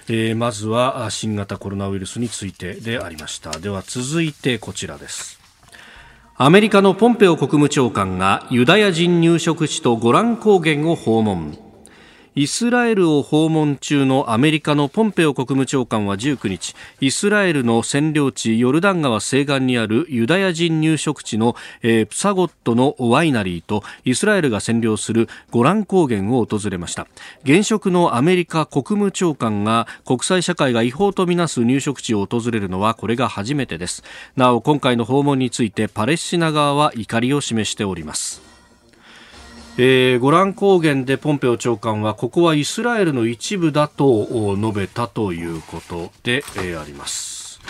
[0.09, 3.59] えー、まずは新型コロナウイルスについてでありました。
[3.59, 5.41] では続いてこちらです。
[6.37, 11.57] アメリカのポンペオ国務長官がユダヤ人入植地とゴラン高原を訪問
[12.37, 27.07] イスラエルを訪問中のアメリカのポンペオ国務長官は19日イスラエルの占領地ヨルダン川西岸にあるユダヤ人入植地の、えー、プサゴットのワイナリーとイスラエルが占領するゴラン高原を訪れました。
[27.45, 34.03] 現職のアメリカ国務長官が国際社会が違法とみなす入植地を訪れるのはこれが初めてです。
[34.35, 38.54] なお今回の訪問についてパレスチナ側は怒りを示しております。
[39.77, 47.61] えー、ゴラン高原でポンペオ長官はここはイスラエルの一部だと述べたということで、えー、あります。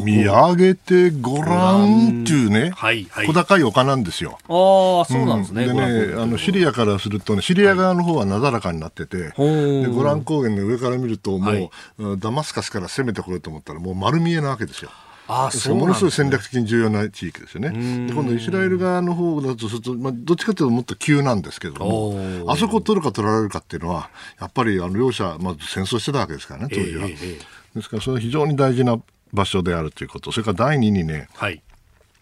[0.00, 4.38] 見上げてごらんっていうね、はいはい、小高い丘なんですよ。
[4.48, 5.66] ああ、そうなんですね。
[5.66, 9.36] うん、でね、あのシリアからするとね、シリア側の方はなだらかになってて、はい、
[9.82, 14.90] でゴラン高原の上から見ると、もう、はい、ダマスカスから攻めてこようと思ったら、もう丸見えなわけですよ。
[15.32, 17.70] あそう、ね、ものすごい戦略的に重要な地域ですよね。
[18.06, 27.06] で今度イスラエル側の方だとすると、まあ、どっちかというともっと急なんですけども、あそこを取るか取られるかっていうのは、やっぱりあの両者、まず戦争してたわけですからね、当時は。
[27.06, 29.00] えーえー、ですから、それは非常に大事な
[29.32, 31.62] 場所であるということ、それから第二にね、はい。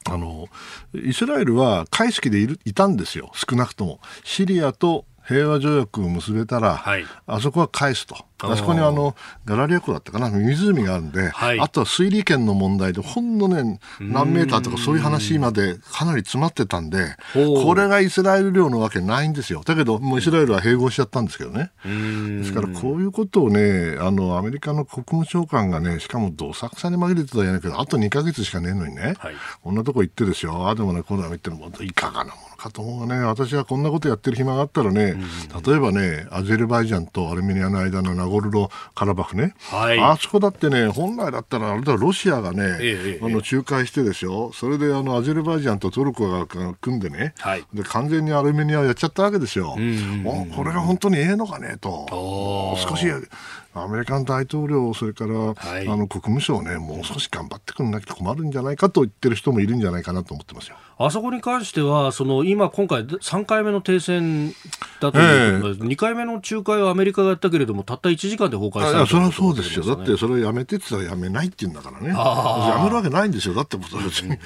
[0.09, 0.49] あの
[0.95, 4.01] イスラエルは開式でいるいたんですよ、少なくとも。
[4.25, 8.17] シリアと平和条約を結べたら、はい、あそこは返すと。
[8.43, 9.15] あそこにあの
[9.45, 10.31] ガラリア湖だったかな？
[10.31, 19.61] 湖があるんで、はい、あとは水利権の問題でほんのね何メーターとかそういう話までかなり詰まってたんでこれがイスラエル領のわけないんですよ。
[19.63, 21.71] だけどもうイスラエルは併合しちゃったんですけどね。
[21.85, 30.67] ですからこういうことをねあのアメリカの国務長官がねしかもどさくさに紛れてたじゃないけどあと2か月しかねえのにね、はい、こんなとこ行ってですよ。
[30.67, 35.17] あでもねこんなの言ってもいかがなものかと思うね私はこんなことやってる暇があったらね
[35.67, 49.77] 例えばねアゼルバイジャンとアルメニアの間のナゴルロカラバフね、はい、あそこだってね、本来だったら、あれだロシアがね、ええ、あの仲介してですよ、それであのアゼルバイジャンとトルコが組んでね、はい、で完全にアルメニアをやっちゃったわけですよ。
[50.55, 53.07] これが本当にええのかねと、少し
[53.73, 60.77] アメリカの大統領、それから、はい、あの国務省ね、もう少し頑張ってくれなきゃ困るんじゃないかと言ってる人もいるんじゃないかなと思ってますよ。
[60.99, 64.53] あそこに関しては、その今、今回、3回目の停戦
[65.01, 74.37] だということで、えー、2回目の仲介はアメリカがやったけれども、たった1時間で崩壊した、ね、それはそうですよ、だってそれやめてって言ったらやめないって言うんだからね、やめるわけないんですよ、だって別に、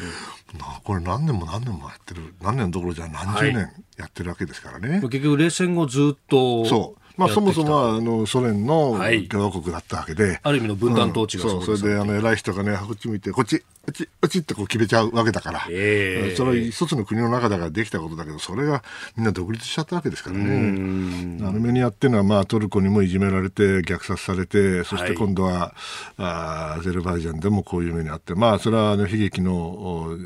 [0.84, 4.88] これ何年も何年もやってる、何年どころじゃ何十年やってるわけですからね。
[4.90, 8.98] はい、結局、冷戦後ずっとそうまあ、そもそもはあのソ連の
[9.30, 11.62] 共和国だったわけで、はい、ある意味の分断統治がそう、う。
[11.62, 18.82] ん、それであの偉い人がね、こっち向いて、こっち、うち、うちってこう決めちゃうわけだから、えー、それは一つの国の中だからできたことだけど、それが
[19.16, 21.46] みんな独立しちゃったわけですからね。
[21.46, 25.72] アルメニアっていうのは、まあ、トルコにもいじめられて、虐殺されて、そして今度は、はい、
[26.18, 30.16] あアゼルバイジャンでもこういう目にあって、まあ、それはあの悲劇の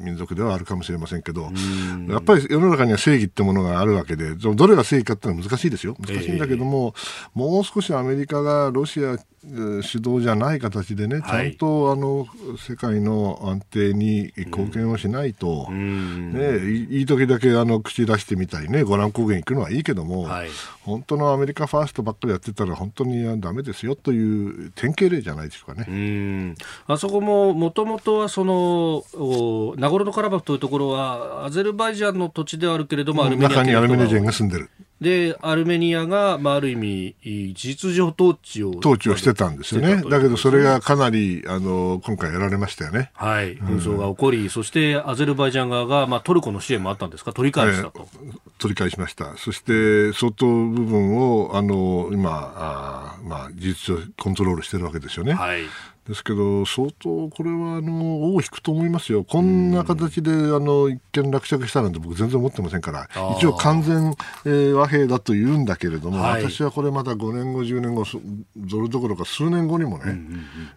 [0.00, 1.50] 民族ではあるかもしれませんけど、
[2.08, 5.96] やっぱり世の中には正義ってものがあるわけで、どれが正義かっていうのは難しいですよ。
[5.98, 9.16] 難しいんだけども、えー、もう少しアメリカがロシア
[9.82, 12.26] 主導じゃない形でね、ちゃんと、あの
[12.58, 13.05] 世界の
[13.42, 20.48] 安定に貢献をしないと、うん、ね、いい時だけあの口出してみたりね、ゴラン高原行くのはいいけども、はい、
[20.82, 25.86] 本当のアメリカファーストばっかりやってたら、本当にだめですよという典型例じゃないですかね。
[25.88, 26.54] うん。
[26.86, 29.04] あそこももともとはその
[29.76, 34.70] ナゴルノカラバフというところは、アゼルバイジャンの土地ではあるけれども、アルメニア中にアルメニア人が住んでる。
[34.98, 38.70] で、アルメニアが、まあ、ある意味、事実上統治を。
[38.78, 40.02] 統治をしてたんですよね。
[40.08, 43.10] だけど、それがかなり、あの、今回やられましたよね。
[43.12, 43.58] はい。
[43.58, 47.34] 紛争が起こり、うん、そしてアゼルバイジャン側が、まあ、トルコの支援もあったんですか？
[47.34, 48.08] 取り返したと。
[48.22, 49.36] えー、取り返しました。
[49.36, 55.34] そして、相当部分を、あの、今、あまあ、事実上コントロールしてるわけですよね。
[55.34, 55.60] はい。
[56.08, 64.14] ですけど、相当これはあの尾を引くと思いますよ、こんな形であの一見落着したなんて僕、全然思ってませんから、一応完全、
[64.44, 68.20] えー、和平だと言うんだけれども、はい、私はこれまた5年後、10年後、ぞ
[68.80, 70.18] れどころか数年後にもね、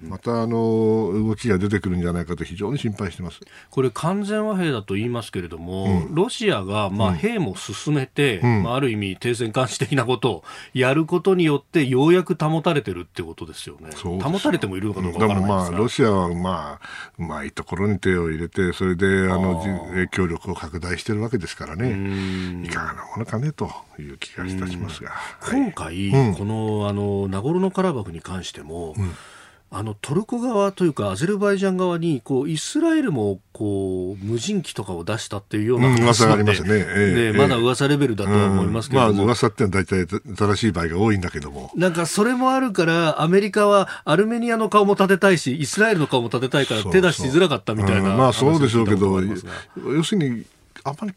[0.01, 3.39] またあの動きが出てくるんじゃないかと非常に心配してます。
[3.69, 13.91] これ、完全和平だと言いますけれども、うん、ロシアがまあ兵も進めて、うん、まあ、ある意味、停戦監視的なことをやることによって、ようやく保たれてるってことですよね。
[14.21, 25.11] 保たれてもいるのかどうかでもまあ、ロシアはまあ、うまいところに手を入れて、それであの影響力を拡大しているわけですからね、いかがなものかねという気がいたしますが。
[25.51, 29.13] 今回、はい、このあのナゴルノカラバフに関しても、うん
[29.71, 41.71] あのトルコ側というかアゼルバイジャン側にこうイスラエルもこう無人機とかを出したっていうような話がありますね、えー、まだ噂レベルだとは思いますけども、うん、まあ噂ってのは大体正しい場合が多いんだけども。
[41.75, 50.45] なんかそれもあるからアメリカはアルメニアの顔も立てたいしイスラエルの顔も立てたいから手出しづらかったみたいな、うん、まあそうでしょうけど要するに
[50.83, 51.13] あんまり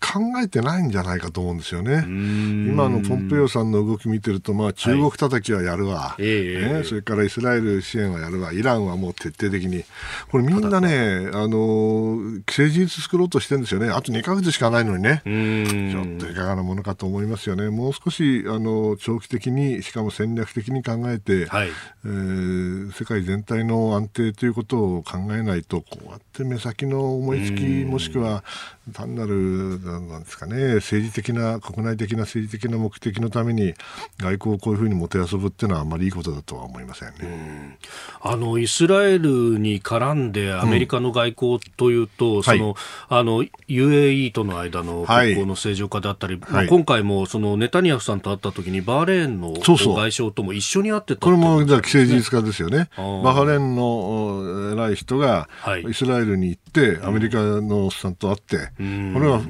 [0.00, 2.04] 考えてないんじゃないかと思うんですよね。
[2.06, 9.84] 今のポンペオさんの動き見てると、まあ、中国叩きはやるわ、はいね、それからイスラエル支援はやるわ、イランはもう徹底的に、
[10.30, 21.68] これみんなね、あの政治実作ろうとしてるんですよね、あと2か月しかないのにね、ちょっといかがなものかと思いますよね、もう少しあの長期的に、しかも戦略的に考えて、はい、
[22.04, 28.44] えー、世界全体の安定ということを考えないと、こうやって目先の思いつき、もしくは
[28.92, 33.74] 単なるなんですかね政治的な国内的な政治的な目的のために
[34.18, 37.78] 外交をこういうふうにもてあそぶっていうのはあまりいいことだとは思いませんね。
[38.20, 42.74] あのイスラエルに絡んでアメリカの外交というと、うん、その、はい、
[43.08, 52.88] あの UAE との間の国交の正常化だったり、はいまあ、今回もそのネタニヤフさんと会った時にバーレーンの外相とも一緒に会ってたこれもじゃあ既成事実化ですよね。
[52.96, 55.48] バーレーンの偉い人が
[55.88, 59.42] イスラエルに行ってアメリカのおっさんと会って、これは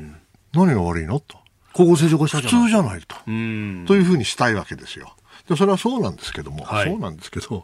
[0.53, 1.21] 何が悪いの？
[1.21, 1.39] と。
[1.73, 3.17] 交互正常化した普通じゃないと。
[3.25, 5.15] というふうにしたいわけですよ。
[5.51, 7.63] でそれはそうなんですけども、はい、そうなんですけど、うん、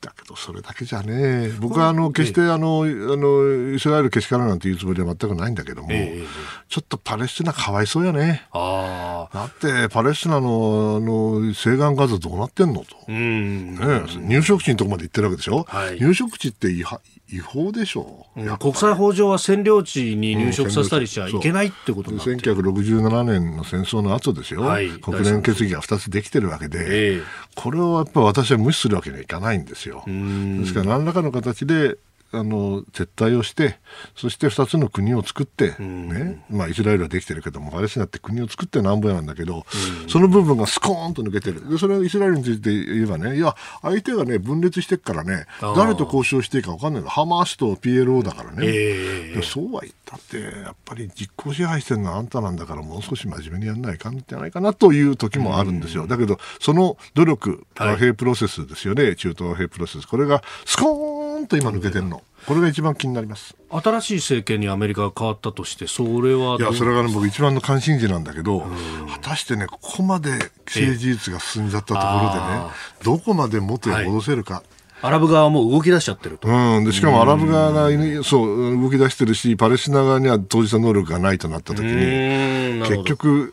[0.00, 6.26] だけどそれだけじゃね、僕はあの決してあの、あのイスラエルけしからなんていうつもりは全くないんだけども、えー、
[6.68, 8.46] ちょっとパレスチナかわいそうやね。
[8.52, 13.74] あだってパレスチナのあの西岸ガザどうなってんのと、うん。
[13.74, 16.84] ね、入植地のとこまで行ってるわけでしょ、はい、入植地って違
[17.28, 27.24] 違法でしょう、うん、国際法上は占領地に入植させたりしちゃいけないってことになってる、うん、1967年の戦争の後ですよ、はい、国連決議が2つできてるわけで、えー、
[27.56, 30.04] これをやっぱり私は無視するわけにはいかないんですよ。
[30.06, 31.98] ですから何らかの形で
[32.36, 33.78] あの撤退をして、
[34.14, 36.44] そして2つの国を作って、ね。
[36.50, 39.64] まあ、イスラエルはできてるけども、パレスチナって国を作ってなんぼやなんだけど、
[40.08, 56.06] その部分がスコーンと抜けてる、でそれはイスラエルについて言えばね、いや、相手がね、分裂してるからね、誰と交渉していいか分かんないの、ハマースと PLO だからね、えー、そうは言ったって、やっぱり実効支配してるのはあんたなんだから、もう少し真面目にやらないかんじゃないかなという時もあるんですよ。
[56.06, 61.15] だけど、その努力、和平プロセスですよね、はい、中東和平プロセス、これがスコーン
[61.46, 62.22] と今抜けてるの？
[62.46, 63.56] これが一番気になります。
[63.70, 70.30] 新しい政権にアメリカが変わったとしてそれはいやそれが、ね、僕一番の関心事なんだけど果たしてねここまで
[70.66, 72.62] 政治術が進んじゃったところでね
[73.02, 74.62] どこまで元へ戻せるか、はい。
[75.02, 76.48] アラブ側も動き出しちゃってると。
[76.48, 77.90] うん、でしかもアラブ側が、
[78.24, 83.52] そう動き出してるし、パレスチナ側には当事者能力がないとなったときに、結局、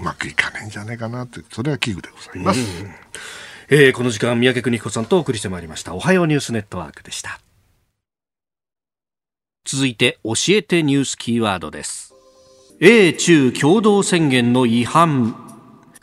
[0.00, 2.60] うまくいかないんじゃないかなって、それは危惧でございます。
[3.74, 5.94] えー、この時間、三宅邦彦さんとお送りしてまいりました。
[5.94, 7.40] おはようニュースネットワークでした。
[9.64, 12.14] 続いて教えてニュースキーワードです
[12.80, 15.51] 英中共同宣言の違反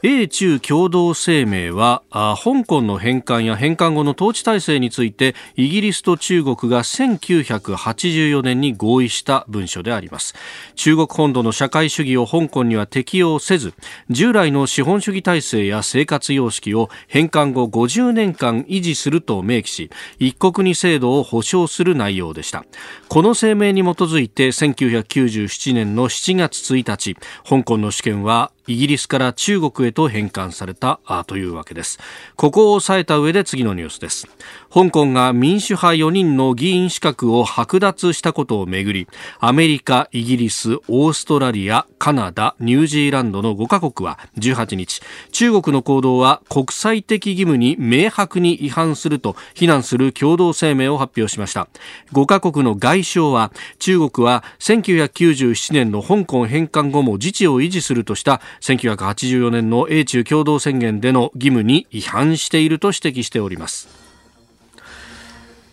[0.02, 10.36] 米中共同声明は香港の返還や返還後の統治体制についてイギリスと中国が1984年に合意した文書であります。
[10.76, 13.74] 中国本土の社会主義を香港には適用せず
[14.10, 22.64] 従来の資本主義体制や生活様式を返還後50年間維持すると明記し一国二制度を保障する内容でした。
[23.10, 31.98] この声明に基づいて1997年の7月1日香港の主権はイギリスから中国へと返還されたというわけです。
[32.36, 34.28] ここを押さえた上で次のニュースです。
[34.72, 39.08] 香港が民主派4人の議員資格を剥奪したことをめぐり
[39.40, 45.02] アメリカ、イギリス、オーストラリア、カナダ、ニュージーランドの5カ国は18日
[45.32, 51.68] 中国の行動は国際的義務に明白に違反すると非難する共同声明を発表しました
[52.14, 64.09] 5カ国の外相は中国は1997年の香港返還後も自治を維持するとした1984年の英中共同宣言での義務に違反していると指摘しております。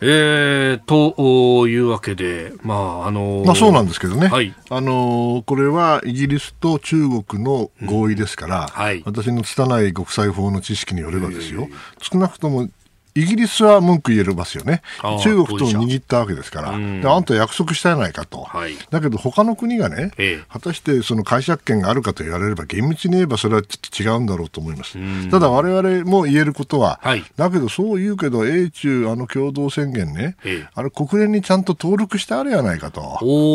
[0.00, 8.66] えー、というわけで、まああのー、まあ、そうなんですけどね、はい、あのー、これはイギリスと中国の合意ですから、うん。
[8.66, 11.68] はい、私の拙い国際法の知識によればですよ、
[12.02, 12.68] 少なくとも
[13.16, 14.82] イギリスは文句言えますよね、
[15.22, 24.98] 中国と握ったわけですから、であんた約束したやないかと、はい、だけど他の国がね、ええ、果たしてその解釈権があるかと言われれば、厳密に言えばそれはちょっと違うんだろうと思います。
[25.30, 33.00] ただ、われわれも言えることは、はい、だけどそう言うけど、英中あの共同宣言ね、え、あれ、国連にちゃんと登録してあるやないかと、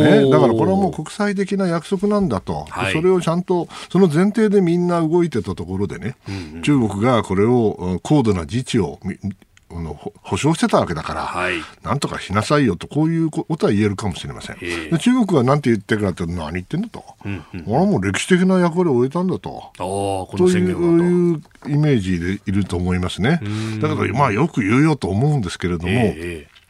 [0.03, 8.99] ね、だからこれはもう国際的な約束なんだと、はい、それをちゃんと、その前提でみんな動いてたところでね、うんうん、中国がこれを高度な自治を
[9.79, 14.59] の保証してたわけだから、はい、なんとかしなさいよと、こういうことは言えるかもしれません。
[14.59, 19.71] で中国は何て言ってるかって、何言ってんだと、うんうん、俺はもう歴史的な役割を終えたんだと、
[20.37, 20.49] と。
[20.49, 23.39] いうイメージでいると思いますね。
[23.79, 26.61] だから、まあ、よく言うよと思うんですけれども、えー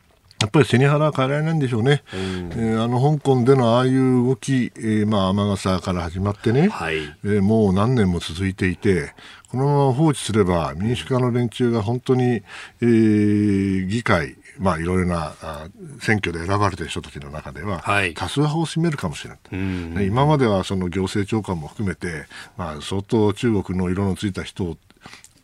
[0.41, 2.20] やっぱり背に腹は変えられないんでしょうね、うん、
[2.54, 9.14] えー、あの香港でのああいう動き、えー、まあ、天笠から始まってね、はい、えー、もう何年も続いていて、
[9.52, 12.41] このまま放置すれば民主化の連中が本当に、
[12.82, 15.68] えー、議会、まあ、いろいろなあ
[15.99, 19.93] 選挙で選ばれている人たちの中では、はい、多数派を占めるかもしれない、うん。
[19.97, 24.78] うん、今まではその行政長官も含めて、まあ、相当中国の色のついた人を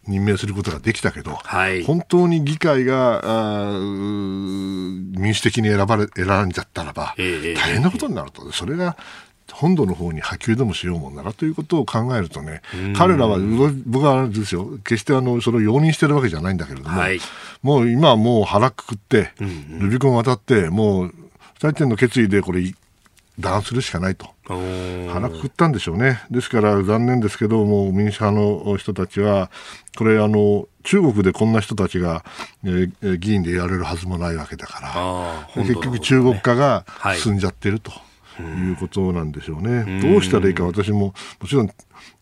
[0.08, 3.22] 任命することができたけど、はい、本当に議会が
[3.82, 8.96] 民主的に選ばれ選んじゃったらば、大変なことになると、それが
[9.58, 12.62] 本土の方に波及でもしようもんならということを考えるとね、
[12.96, 13.40] 彼らは、
[13.88, 17.20] 僕はあれですよ、決してあのそれを容認してるわけじゃないんだけれども、はい、
[17.64, 19.32] もう今はもう腹くくって、
[19.80, 21.16] ルビコン渡って、もう、
[21.56, 22.72] 二人の決意でこれ、
[23.40, 24.28] 弾するしかないと。
[25.12, 26.22] 腹くくったんでしょうね。
[26.30, 29.50] ですから残念ですけど、もう民主派の人たちは、
[29.98, 32.24] これあの、中国でこんな人たちが、
[32.64, 36.86] えー、議員でやれるはずもないわけだから、結局中国化が
[37.18, 37.90] 進んじゃってると。
[37.90, 38.02] はい
[38.44, 40.02] いうことなんでしょうね。
[40.02, 41.70] どうしたらいいか私も、もちろん、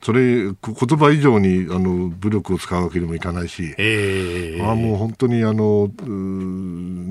[0.02, 5.90] それ、言葉以上にあの武力を使うわけにもいかないし、えー、あもう本当にあの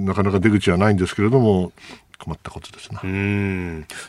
[0.05, 1.73] なかなか出口はないんですけれども、
[2.19, 3.01] 困ったことですな。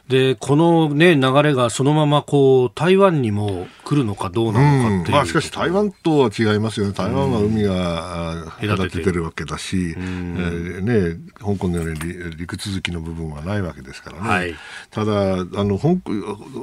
[0.08, 5.16] で、このね、流れがそのままこう、台湾にも来るのかどうなのかっていう。
[5.16, 6.94] まあしかし台湾とは違いますよね。
[6.94, 14.30] 台湾は海が隔ててるわけだし、えー、ね、香港のように陸続きの部分はないわけですからね。
[14.30, 14.56] はい、
[14.92, 15.90] ただ、あの、香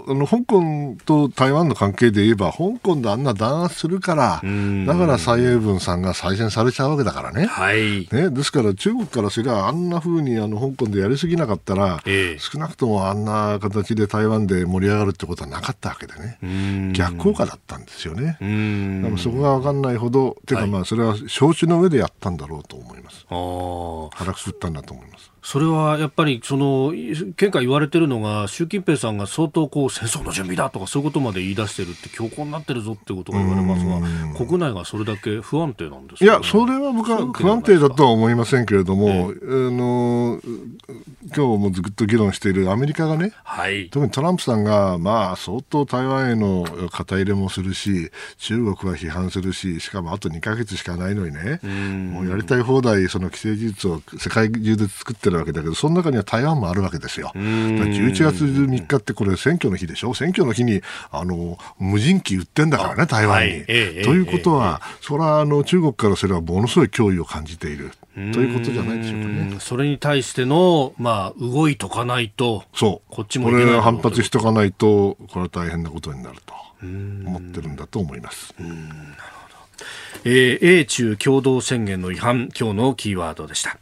[0.08, 4.42] あの香港と台湾の関係で言えば、香港であんな弾圧するから、
[4.86, 7.46] だから蔡英文さんが再選されちゃうわけだからね。
[7.46, 8.08] はい。
[8.12, 18.36] ね、ですから中国からすればあんなふうにあの香港でやりすぎなかったら、えー、少なくともあんな形で台湾で盛り上がるってことはなかったわけでね、逆効果だったんですよね。
[18.40, 18.46] で
[19.08, 23.26] もそこが分かんないほど、ていうかまあそれは承知の上でやったんだろうと思います。
[23.28, 25.31] 腹くくったんだと思います。
[25.42, 26.92] それはやっぱりその
[27.36, 39.26] 県下言われてるのが習近平さんが相当こう戦争の準備だとかそういうことまで言い出してるって強硬になってるぞってことが言われますが国内がそれだけ不安定なんですか、ね、いやそれは僕は不安定だとは思いませんけれども、ええ、あ
[39.70, 40.40] の
[41.34, 51.60] 今日もずっと議論しているアメリカがね、はい、特にトランプさんがまあ相当台湾への肩入れもするし中国は批判するししかもあと2か月しかないのにね
[52.12, 57.32] もうやりたい放題その既成事実を世界中で作ってるわけだけど、その中には台湾もあるわけですよ。
[57.34, 60.14] 11月3日ってこれ選挙の日でしょ？
[60.14, 63.52] 選挙の日に、あの、無人機売ってんだからね、台湾に。
[63.54, 63.64] はい、
[64.04, 67.92] ということは、それはあの中国からすればものすごい脅威を感じている。
[68.14, 69.56] ということじゃないでしょうかね。
[69.58, 73.14] それに対しての、まあ、動いとかないと、そう。
[73.14, 78.54] こっちもこれ反発しとかないと、これは大変なことになると思ってるんだと思います。
[78.58, 78.78] なるほ
[79.48, 79.86] ど。
[80.24, 83.78] えー、英中共同宣言の違反、今日のキーワードでした。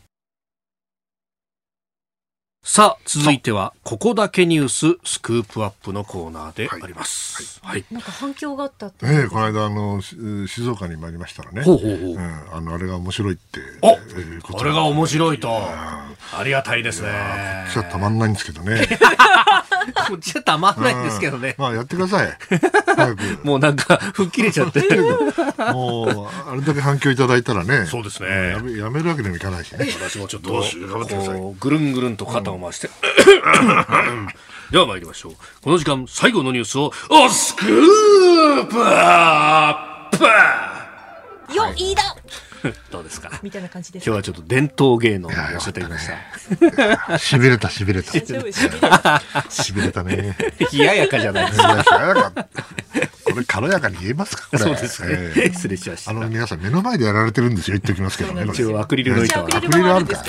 [2.63, 7.59] さあ、続いては、ここだけニューススクープアップのコーナーであります。
[7.63, 7.81] はい。
[7.81, 9.07] はい、なんか反響があったって。
[9.07, 11.63] ええ、この間、あの、静岡に参りましたらね。
[11.63, 12.11] ほうほうほう。
[12.11, 13.61] うん、あの、あれが面白いって。
[13.81, 15.49] お、えー、これが面白いと。
[15.51, 17.09] ありがたいですね。
[17.09, 18.87] こっちはたまんないんですけどね。
[20.09, 21.55] こっちはたまんないんですけどね。
[21.59, 22.37] まあ、やってください。
[22.95, 23.21] 早く。
[23.43, 24.81] もうなんか、吹っ切れちゃって。
[25.73, 27.87] もう、あれだけ反響いただいたらね。
[27.87, 28.51] そうですね。
[28.51, 29.89] やめやめるわけにもいかないしね。
[29.99, 31.41] 私もちょっと、どうし頑張ってください。
[31.59, 32.91] ぐるんぐるんと肩を回して。
[34.71, 35.33] では参りましょう。
[35.63, 40.25] この時間、最後のニュースを、おスクープアップ
[41.55, 42.17] よ、いいだ
[42.91, 43.31] どうですか？
[43.43, 44.05] みたいな感じです。
[44.07, 46.09] 今日はちょっと伝統芸能を寄せてみまし
[47.09, 47.19] た。
[47.19, 48.13] しびれた、しびれた。
[49.49, 50.37] しびれたね。
[50.73, 51.69] 冷ややかじゃないですか。
[51.69, 52.47] 冷ややか。
[53.33, 54.59] これ軽やかに言えますか？
[54.59, 55.53] そうですね。
[55.53, 56.11] 失礼しました。
[56.11, 57.77] あの、皆さん目の前でやられてるんですよ。
[57.77, 58.45] 言っておきますけどね。
[58.53, 59.49] 一応アクリルの板は。
[59.55, 60.23] アクリルあるから。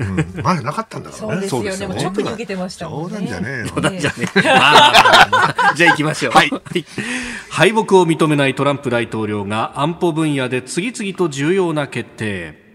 [0.00, 0.42] うん。
[0.42, 1.48] 前なかったんだからね。
[1.48, 2.02] そうですよね。
[2.02, 3.66] 直に受けてました冗談じゃねえよ。
[3.74, 4.42] 冗談じゃねえ。
[4.42, 6.32] じゃあ行きましょう。
[6.34, 6.50] はい。
[7.48, 12.71] 敗北を認めないトランプ大統領が安保分野で次々と重要な決定。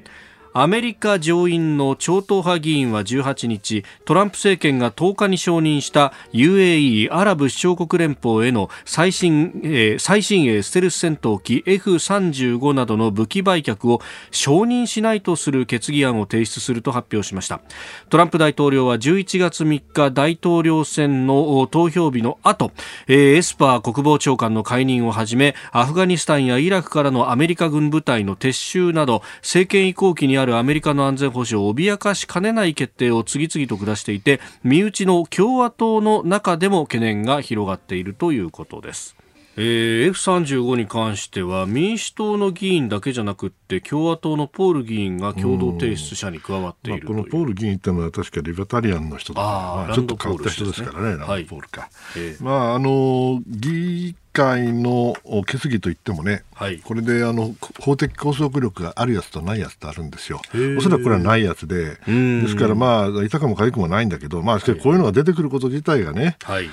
[0.60, 14.02] アメリカ上院の超党派議員は18日トランプ政権が10日に承認した UAE= アラブ首長国連邦への最新,、えー、最新鋭ステルス戦闘機 F35 などの武器売却を
[14.32, 17.62] 承認しないとする決議案を提出すると発表しました。
[18.10, 22.72] トランプ大統領は11月3日大統領選の投票日の後、
[23.08, 39.16] えー、エスパー国防長官の解任をはじめアフガニスタンやイラクからのアメリカ軍部隊の撤収など政権移行期にあるるアメリカの安全保障を脅かしかねない決定を次々と下していて身内の共和党の中でも懸念が広がっているということです。
[39.60, 51.82] えー、F35 に関しては民主党の議員だけじゃなくて共和党のポール議員が共同提出者に加わっている、まあ、このポール議員っていうのは確かリバタリアンの人だからまあ、ちょっと変わった人ですからね、ランドポールか。
[51.82, 55.16] はいえー、まああの議会の
[55.48, 60.40] 決議といってもね、はい、これであの法的拘束力があるやつとないやつとあるんですよ。
[60.78, 66.70] おそらくこれはないやつで、ですからまあ、痛くも痒くもないんだけど、まあ、こういうのが出てくること自体がね、はい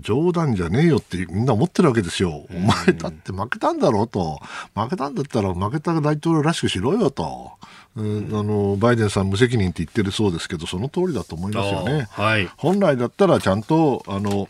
[0.00, 2.46] 冗談じゃねえよってみんな思ってるわけですよ。
[2.54, 4.38] お前だって負けたんだろうと。
[4.74, 7.52] 負けたんだったら負けた大統領らしくしろよと。
[7.96, 12.06] うん、あのバイデンさん無責任って言ってるそうですけど、その通りだと思いますよね。
[12.10, 14.48] はい、本来だったらちゃんとあの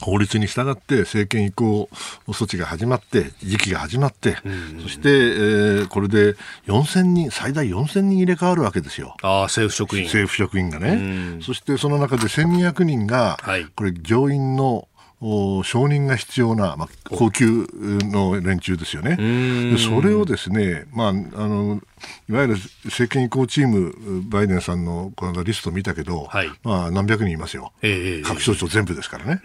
[0.00, 1.88] 法律に従って政権移行
[2.26, 4.36] 措置が始まって、時期が始まって、
[4.82, 9.16] そして、えー、これで4000人、最大4000人入れ替わるわけですよ。
[9.22, 10.04] あ政府職員。
[10.04, 11.40] 政府職員がね。
[11.42, 13.38] そしてその中で1200人が、
[13.76, 14.88] これ上院の
[15.20, 19.16] 承認が必要な、まあ、高級の連中ですよね。
[19.16, 21.80] でそれをですね、まあ、あの
[22.28, 22.54] いわゆる
[22.84, 29.42] 政権移行チーム、バイデンさんのこのリスト見たけど、はい、まあ、何百人いますよ、えー、各省庁全部ですからね。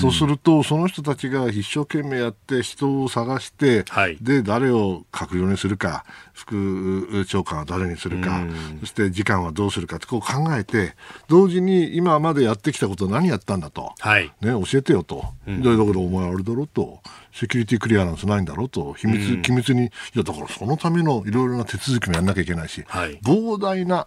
[0.00, 6.04] そうすると、その人たちが一生懸命やって、人を探して、はい、で誰を閣僚にするか、
[6.42, 8.44] 副長官は誰にするか、
[8.80, 10.94] そして時間はどうするかってこう考えて、
[11.28, 17.00] 同時に今までやってきたこと何やったんだと、はい、ね、教えてよと、うん、だからお前あれだろうと、
[17.32, 24.06] セキュリティクリアランスないんだろうと、秘密、機密に、いやだからそのためのいろいろな手続きもやんなきゃいけないし、はい、膨大な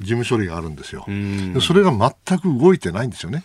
[0.00, 1.06] 事務処理があるんですよ。
[1.60, 3.42] それが全く動いてないんですよね。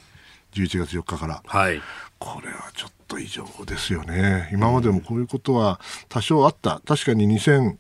[0.54, 1.44] 11月4日から。
[1.46, 1.82] はい、
[2.18, 4.50] これはちょっと異常ですよね。
[4.54, 6.82] 今までもこういうことは多少あった。
[6.86, 7.76] 確かに2000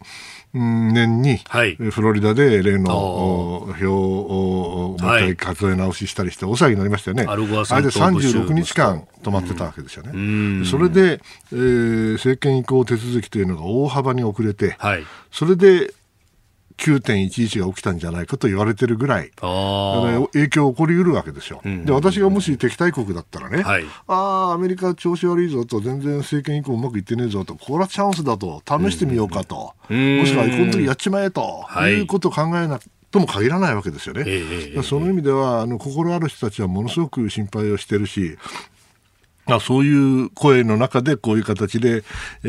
[0.53, 1.37] 年に、
[1.91, 7.25] フロリダで例の票をもう一回数え直ししたりして大騒ぎになりましたよね。
[7.27, 10.65] あれで36日間止まってたわけですよね。
[10.65, 11.21] それで、
[11.51, 15.93] えー、政権移行手続きというのが大幅に遅れて、はい、それで
[16.79, 21.61] 9.11が起きたんじゃないかと言われてるぐらい、影響起こりうるわけですよ。
[21.63, 24.13] で、私がもし敵対国だったらね、はい、あ
[24.51, 32.79] あ、アメリカ調子悪いぞと、全然政権以降うまくいってねえぞと、これはチャンスだと、試してみようかと、もしくはこの時やっちまえと、い、うことを考えな
[33.11, 34.23] とも限らないわけですよね。
[34.83, 38.78] その意味ではあの心ある人たちはものすごく心配をしてるしま
[39.57, 42.03] あ、そういう声の中でこういう形で、
[42.43, 42.47] え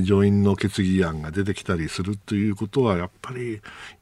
[0.00, 3.60] ー、上院の決議案が出てきたりするということはやっぱり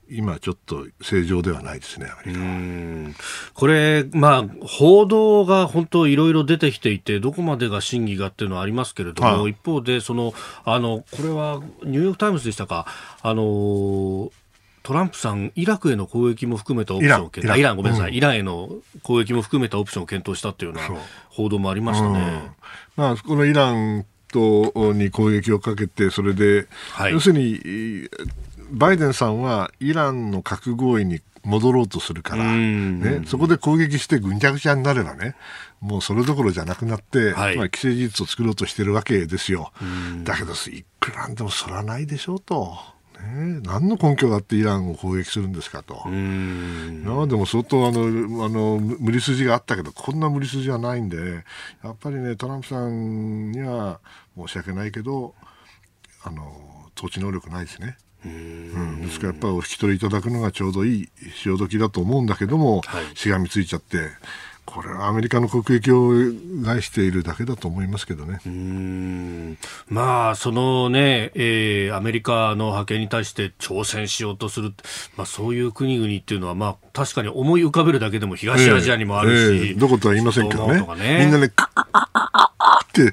[0.09, 3.21] 今ちょっと正常ではないですね、アメリカ
[3.55, 10.33] これ、まあ、報道が本当いろいろ出てきていて、どこまでが真偽がっていうのはありますけれども、はい、一方で、その、
[10.65, 12.87] あの、これはニューヨークタイムズでしたか、
[13.21, 14.31] あの、
[14.87, 18.71] トランプさん、イラクへの攻撃も含めたオプションを検討イラン、ごめんなさい、うん、イランへの
[19.03, 22.21] 攻撃も含めたオプションを検討したというような報道もありましたね。
[22.97, 23.01] う。
[23.01, 28.09] ん、まあ、このイランとに攻撃をかけて、それで、はい、要するに、
[28.71, 35.35] バイデンさんはイランの核合意に戻ろうとするから、ね、そこで攻撃してぐんちゃぐちゃになればね、
[35.81, 39.73] もうそれどころじゃなくなって、はい、まあ、既成事実を作ろうとしてるわけですよ。
[40.23, 42.96] だけど、いくらでもそらないでしょうと。
[43.23, 46.03] ね、何の根拠があってイランを攻撃するんですかと。
[46.07, 51.45] 今までも相当あのあの無理筋があったけどこんな無理筋はないんで
[51.83, 54.01] やっぱりねトランプさんには
[54.37, 55.35] 申し訳ないけど
[56.25, 56.43] あの
[56.97, 57.97] 統治能力ないですね。
[58.25, 63.99] うん、ですからやっぱりお引き取りいただくのがちょうどいい潮時だと思うんだけども、はい、しがみついちゃって
[64.67, 66.11] これはアメリカの国益を
[66.63, 68.41] 害しているだけだと思いますけどね。
[68.45, 69.59] うん。
[69.89, 74.75] まあ、そのね、えー、アメリカの覇権に対して挑戦しようとする、
[75.17, 81.25] まあ、そういう国々っていうのは、まあ、確かに思い浮かべるだけでも東アジアにもあるし、えーえー、どことは言いませんけどね、ね。
[81.25, 81.53] みんなね、
[83.03, 83.13] っ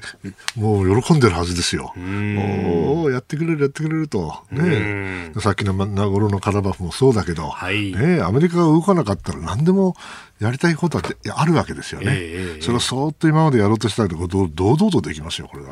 [0.56, 1.92] もう喜んでるはずですよ。
[1.96, 4.34] おおやってくれるやってくれると。
[4.50, 9.94] ね、さっきのナゴロのカラバフもそうだけど、はい、ね、アメリカが動かなかったら何でも
[10.40, 11.04] やりたいことは
[11.36, 12.06] あるわけですよね。
[12.10, 15.70] えー、それをそーっと今までやろうとしたと堂々とできますよ、これは。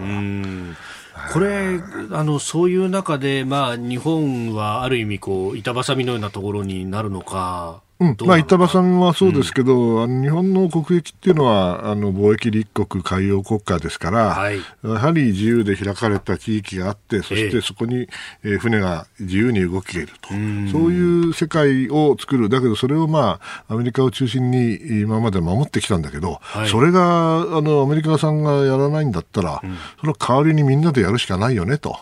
[1.33, 7.83] これあのそういう中で、まあ、日本はある意味こう板挟みのようなところになるのか。
[8.03, 18.09] うん、まあ、板挟みはそうですけど、うん、日本の国益っていうのはあの貿易立国海洋国家ですから、はい、やはり自由で開かれた地域があってそしてそこに、
[18.43, 22.49] えー、船が自由に動けると、そういう世界を作る。
[22.49, 31.99] だけどそれを、まあ、アメリカを中心に今まで守ってきたんだけど、はい、それがあのアメリカさんがやらないんだったら、うん、その代わりにみんなでやるしかないよねと、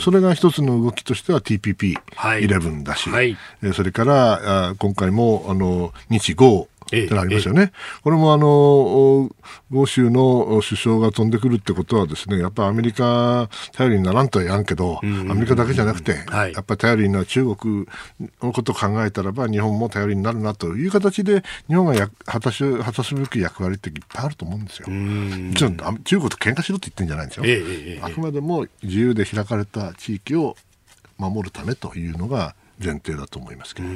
[0.00, 3.36] それが一つの動きとしては TPP11 だし、はい、
[3.74, 7.72] それからあ今回もあの日豪ってのありますよね。
[8.02, 9.30] これもあの、
[9.70, 17.86] 豪州の首相が飛んでくるってことはですね、やっぱアメリカ頼りにならんとはやんけど、アメリカだけじゃなくて、はい、やっぱり頼りになる中国
[18.42, 24.88] のことを考えたらば、日本も頼りになるなという形で、日本がや果たし果たすべき役割っていっぱいあると思うんですよ。
[24.88, 27.44] もちろん中国と喧嘩しろって言ってるんじゃないんですよ。
[27.46, 30.56] ええ、あくまでも自由で開かれた地域を
[31.18, 33.88] 守るためというのが前提だと思いますけど。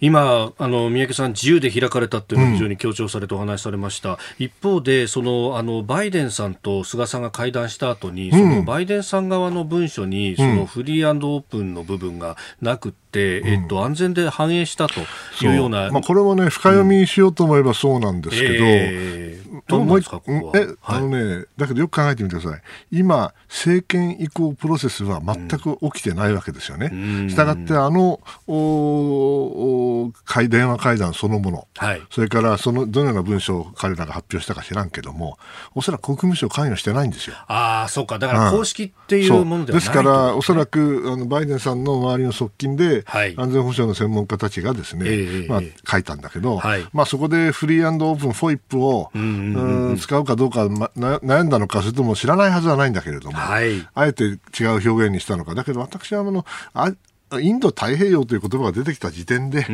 [0.00, 15.00] 今あの、三宅さん、自由で開かれたというのを非常に強調されてお話しされました、うん、一方でそのあの、バイデンさんと菅さんが会談した後に、そのバイデンさん側の文書に、そのフリーオープンの部分がなくて、うん、えっと、安全で反映したと
[15.44, 15.90] いうような。
[15.90, 20.58] まあ、これはね、深読みしようと思えばそうなんですけど、えー、どうなんですか、ここは？
[20.58, 22.62] え、あのね、だけどよく考えてみてください。
[22.90, 27.28] 今、政権移行プロセスは全く起きてないわけですよね。
[27.28, 30.12] したがって、あのおお
[30.48, 35.38] 電話会談そのもの、はい、それからそのどのような文章を彼らが発表したか知らんけども、
[35.74, 37.36] おそらく国務省関与してないんですよ。
[37.46, 54.38] ああ、そうか、だから公式っていうものではない、ですから、おそらくあのバイデンさんの周りの側近で、はい、安全保障の専門家たちがですね、えー、まあ、書いたんだけど、はい、まあ、そこでフリーオープン、フォイップを、うんうん、使うかどうか、ま、悩んだのか、それとも知らないはずはないんだけれども、はい、あえて違う
[54.72, 56.44] 表現にしたのか、だけど私はあの
[56.74, 56.92] あ
[57.40, 59.64] インド太平洋という言葉が出てきた時点で、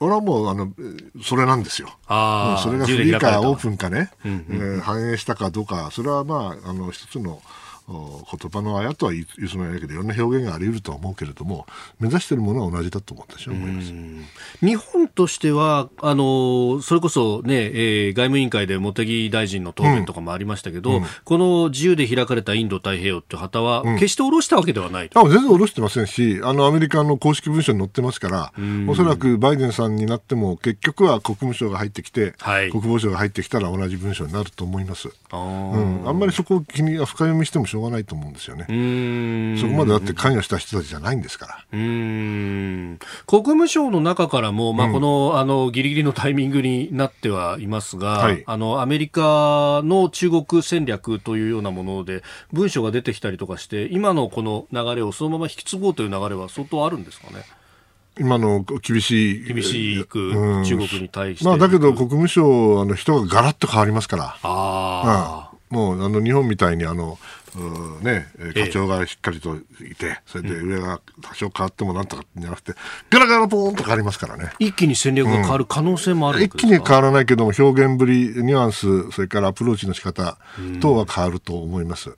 [0.00, 0.72] 俺はもうあの
[1.22, 1.88] それなんですよ。
[2.08, 7.40] それがフリーかオープンかね、うんうん、えー、反映したかどうか、それはまあ、あの一つの
[7.88, 11.66] 言葉のあやとは言うつもりないけどいろんな表現があり得るとは思うけれども
[12.00, 13.92] 目指しているものは同じだと思私は思います。
[14.60, 20.96] 日本としてはあのそれこそね、えー、外務委員会で茂木大臣の答弁とかもありましたけど、うん。
[20.96, 28.52] うん、この自由で開かれたインド太平洋って旗は決して下ろしたわけではない、うん、全然下ろしてませんしあのアメリカの公式文書に載ってますから
[28.88, 35.08] おそらくバイデンさんになっても結局は国務省が入ってきて、はい、国防省が入ってきたら同じ文書になると思います。
[35.30, 38.64] あ,、うん、あんまりそこを気に深読みしてもしょうがないと思うんですよね。
[39.60, 41.64] そこまでだって関与した人たちじゃないんですから。
[41.72, 52.22] うん国務省の中からも、まあ、この、うん、あのギリギリのタイミングになってはいますが、はい、あのアメリカの中国戦略というようなもので
[52.52, 57.44] 文書が出てきたりとかして今のこの流れをそのまま引き継ごうという流れは相当あるんですかね？
[58.18, 59.44] 今の厳しい。
[59.44, 60.32] 厳しく、
[60.64, 61.44] 中国に対して。
[61.44, 64.24] まあ、だけど国務省、あの人がガラッと変わりますから。
[64.24, 65.50] ああ。
[65.70, 67.18] うん、もう、あの、日本みたいに、あの、
[68.02, 72.74] ね、課長がしっかりといて、それで上が多少変わってもなんとかじゃなくて、
[73.10, 74.52] ガラガラポーンと変わりますからね。
[74.58, 80.38] 一気に戦略が変わる可能性もある、うん、一気に変わらないけども、表現ぶり、ニュアンス、それからアプローチの仕方
[80.80, 82.16] 等は変わると思います。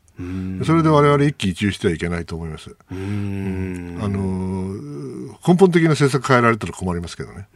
[0.64, 2.76] それで我々一喜一憂してはいけないと思います。
[2.90, 4.74] あの
[5.46, 7.46] 根本的な政策変えられたら困りますけどね。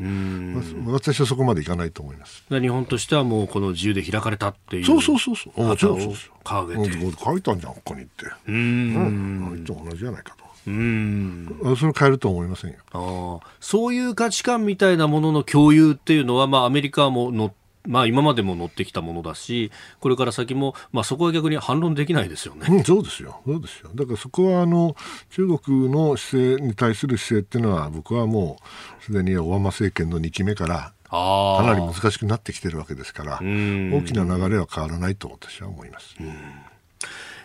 [0.86, 2.44] 私はそこまでいかないと思います。
[2.48, 4.84] 日本としてはもうこの自由で開かれたっていう。
[4.84, 5.62] そうそうそうそう。
[5.62, 7.24] もちろんそう掲げて。
[7.24, 8.26] 書いたんじゃん、ここにって。
[8.46, 9.64] うん。
[9.64, 10.42] 同じじゃないかと。
[10.66, 17.52] うんそれを変えると思いませんよあそういう価値観みたいなものの共有っていうのは、まあ、アメリカも乗っ
[17.86, 19.70] まあ、今までも乗ってきたものだし、
[20.00, 22.66] これから先も、まあ、そこは逆に反論できないですよね。
[22.68, 23.90] うん、そうですよ、そうですよ。
[23.94, 24.96] だからそこはあの
[25.30, 28.58] 中国の姿勢に対する姿勢っていうのは、僕はも
[29.00, 36.16] うすでにオバマ政権の2期目から、かなり難しくなってきてるわけですから、大きな流れは変わらないと私は思います。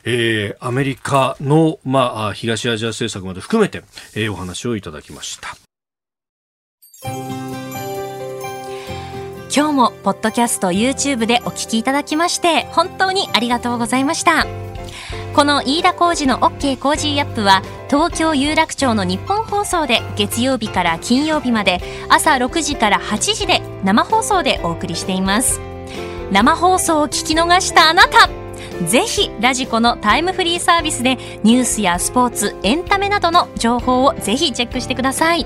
[0.03, 3.83] えー、アメリカの、まあ、東アジア政策まで含めて、
[4.15, 5.66] えー、お話をいただきました。
[9.53, 14.45] 今日もポッドキャスト YouTube でお聞きいただきまして本当にありがとうございました。
[15.33, 21.79] この飯田浩二の OK コージーアップは東京有楽町のニッポン放送で月曜日から金曜日まで
[22.09, 25.61] 朝6時から8時で生放送でお送りしています。
[26.31, 28.29] 生放送を聞き逃したあなた
[28.85, 35.45] ぜひラジコのタイムフリーサービスでニュースやスポーツエンタメなどの情報をぜひチェックしてください。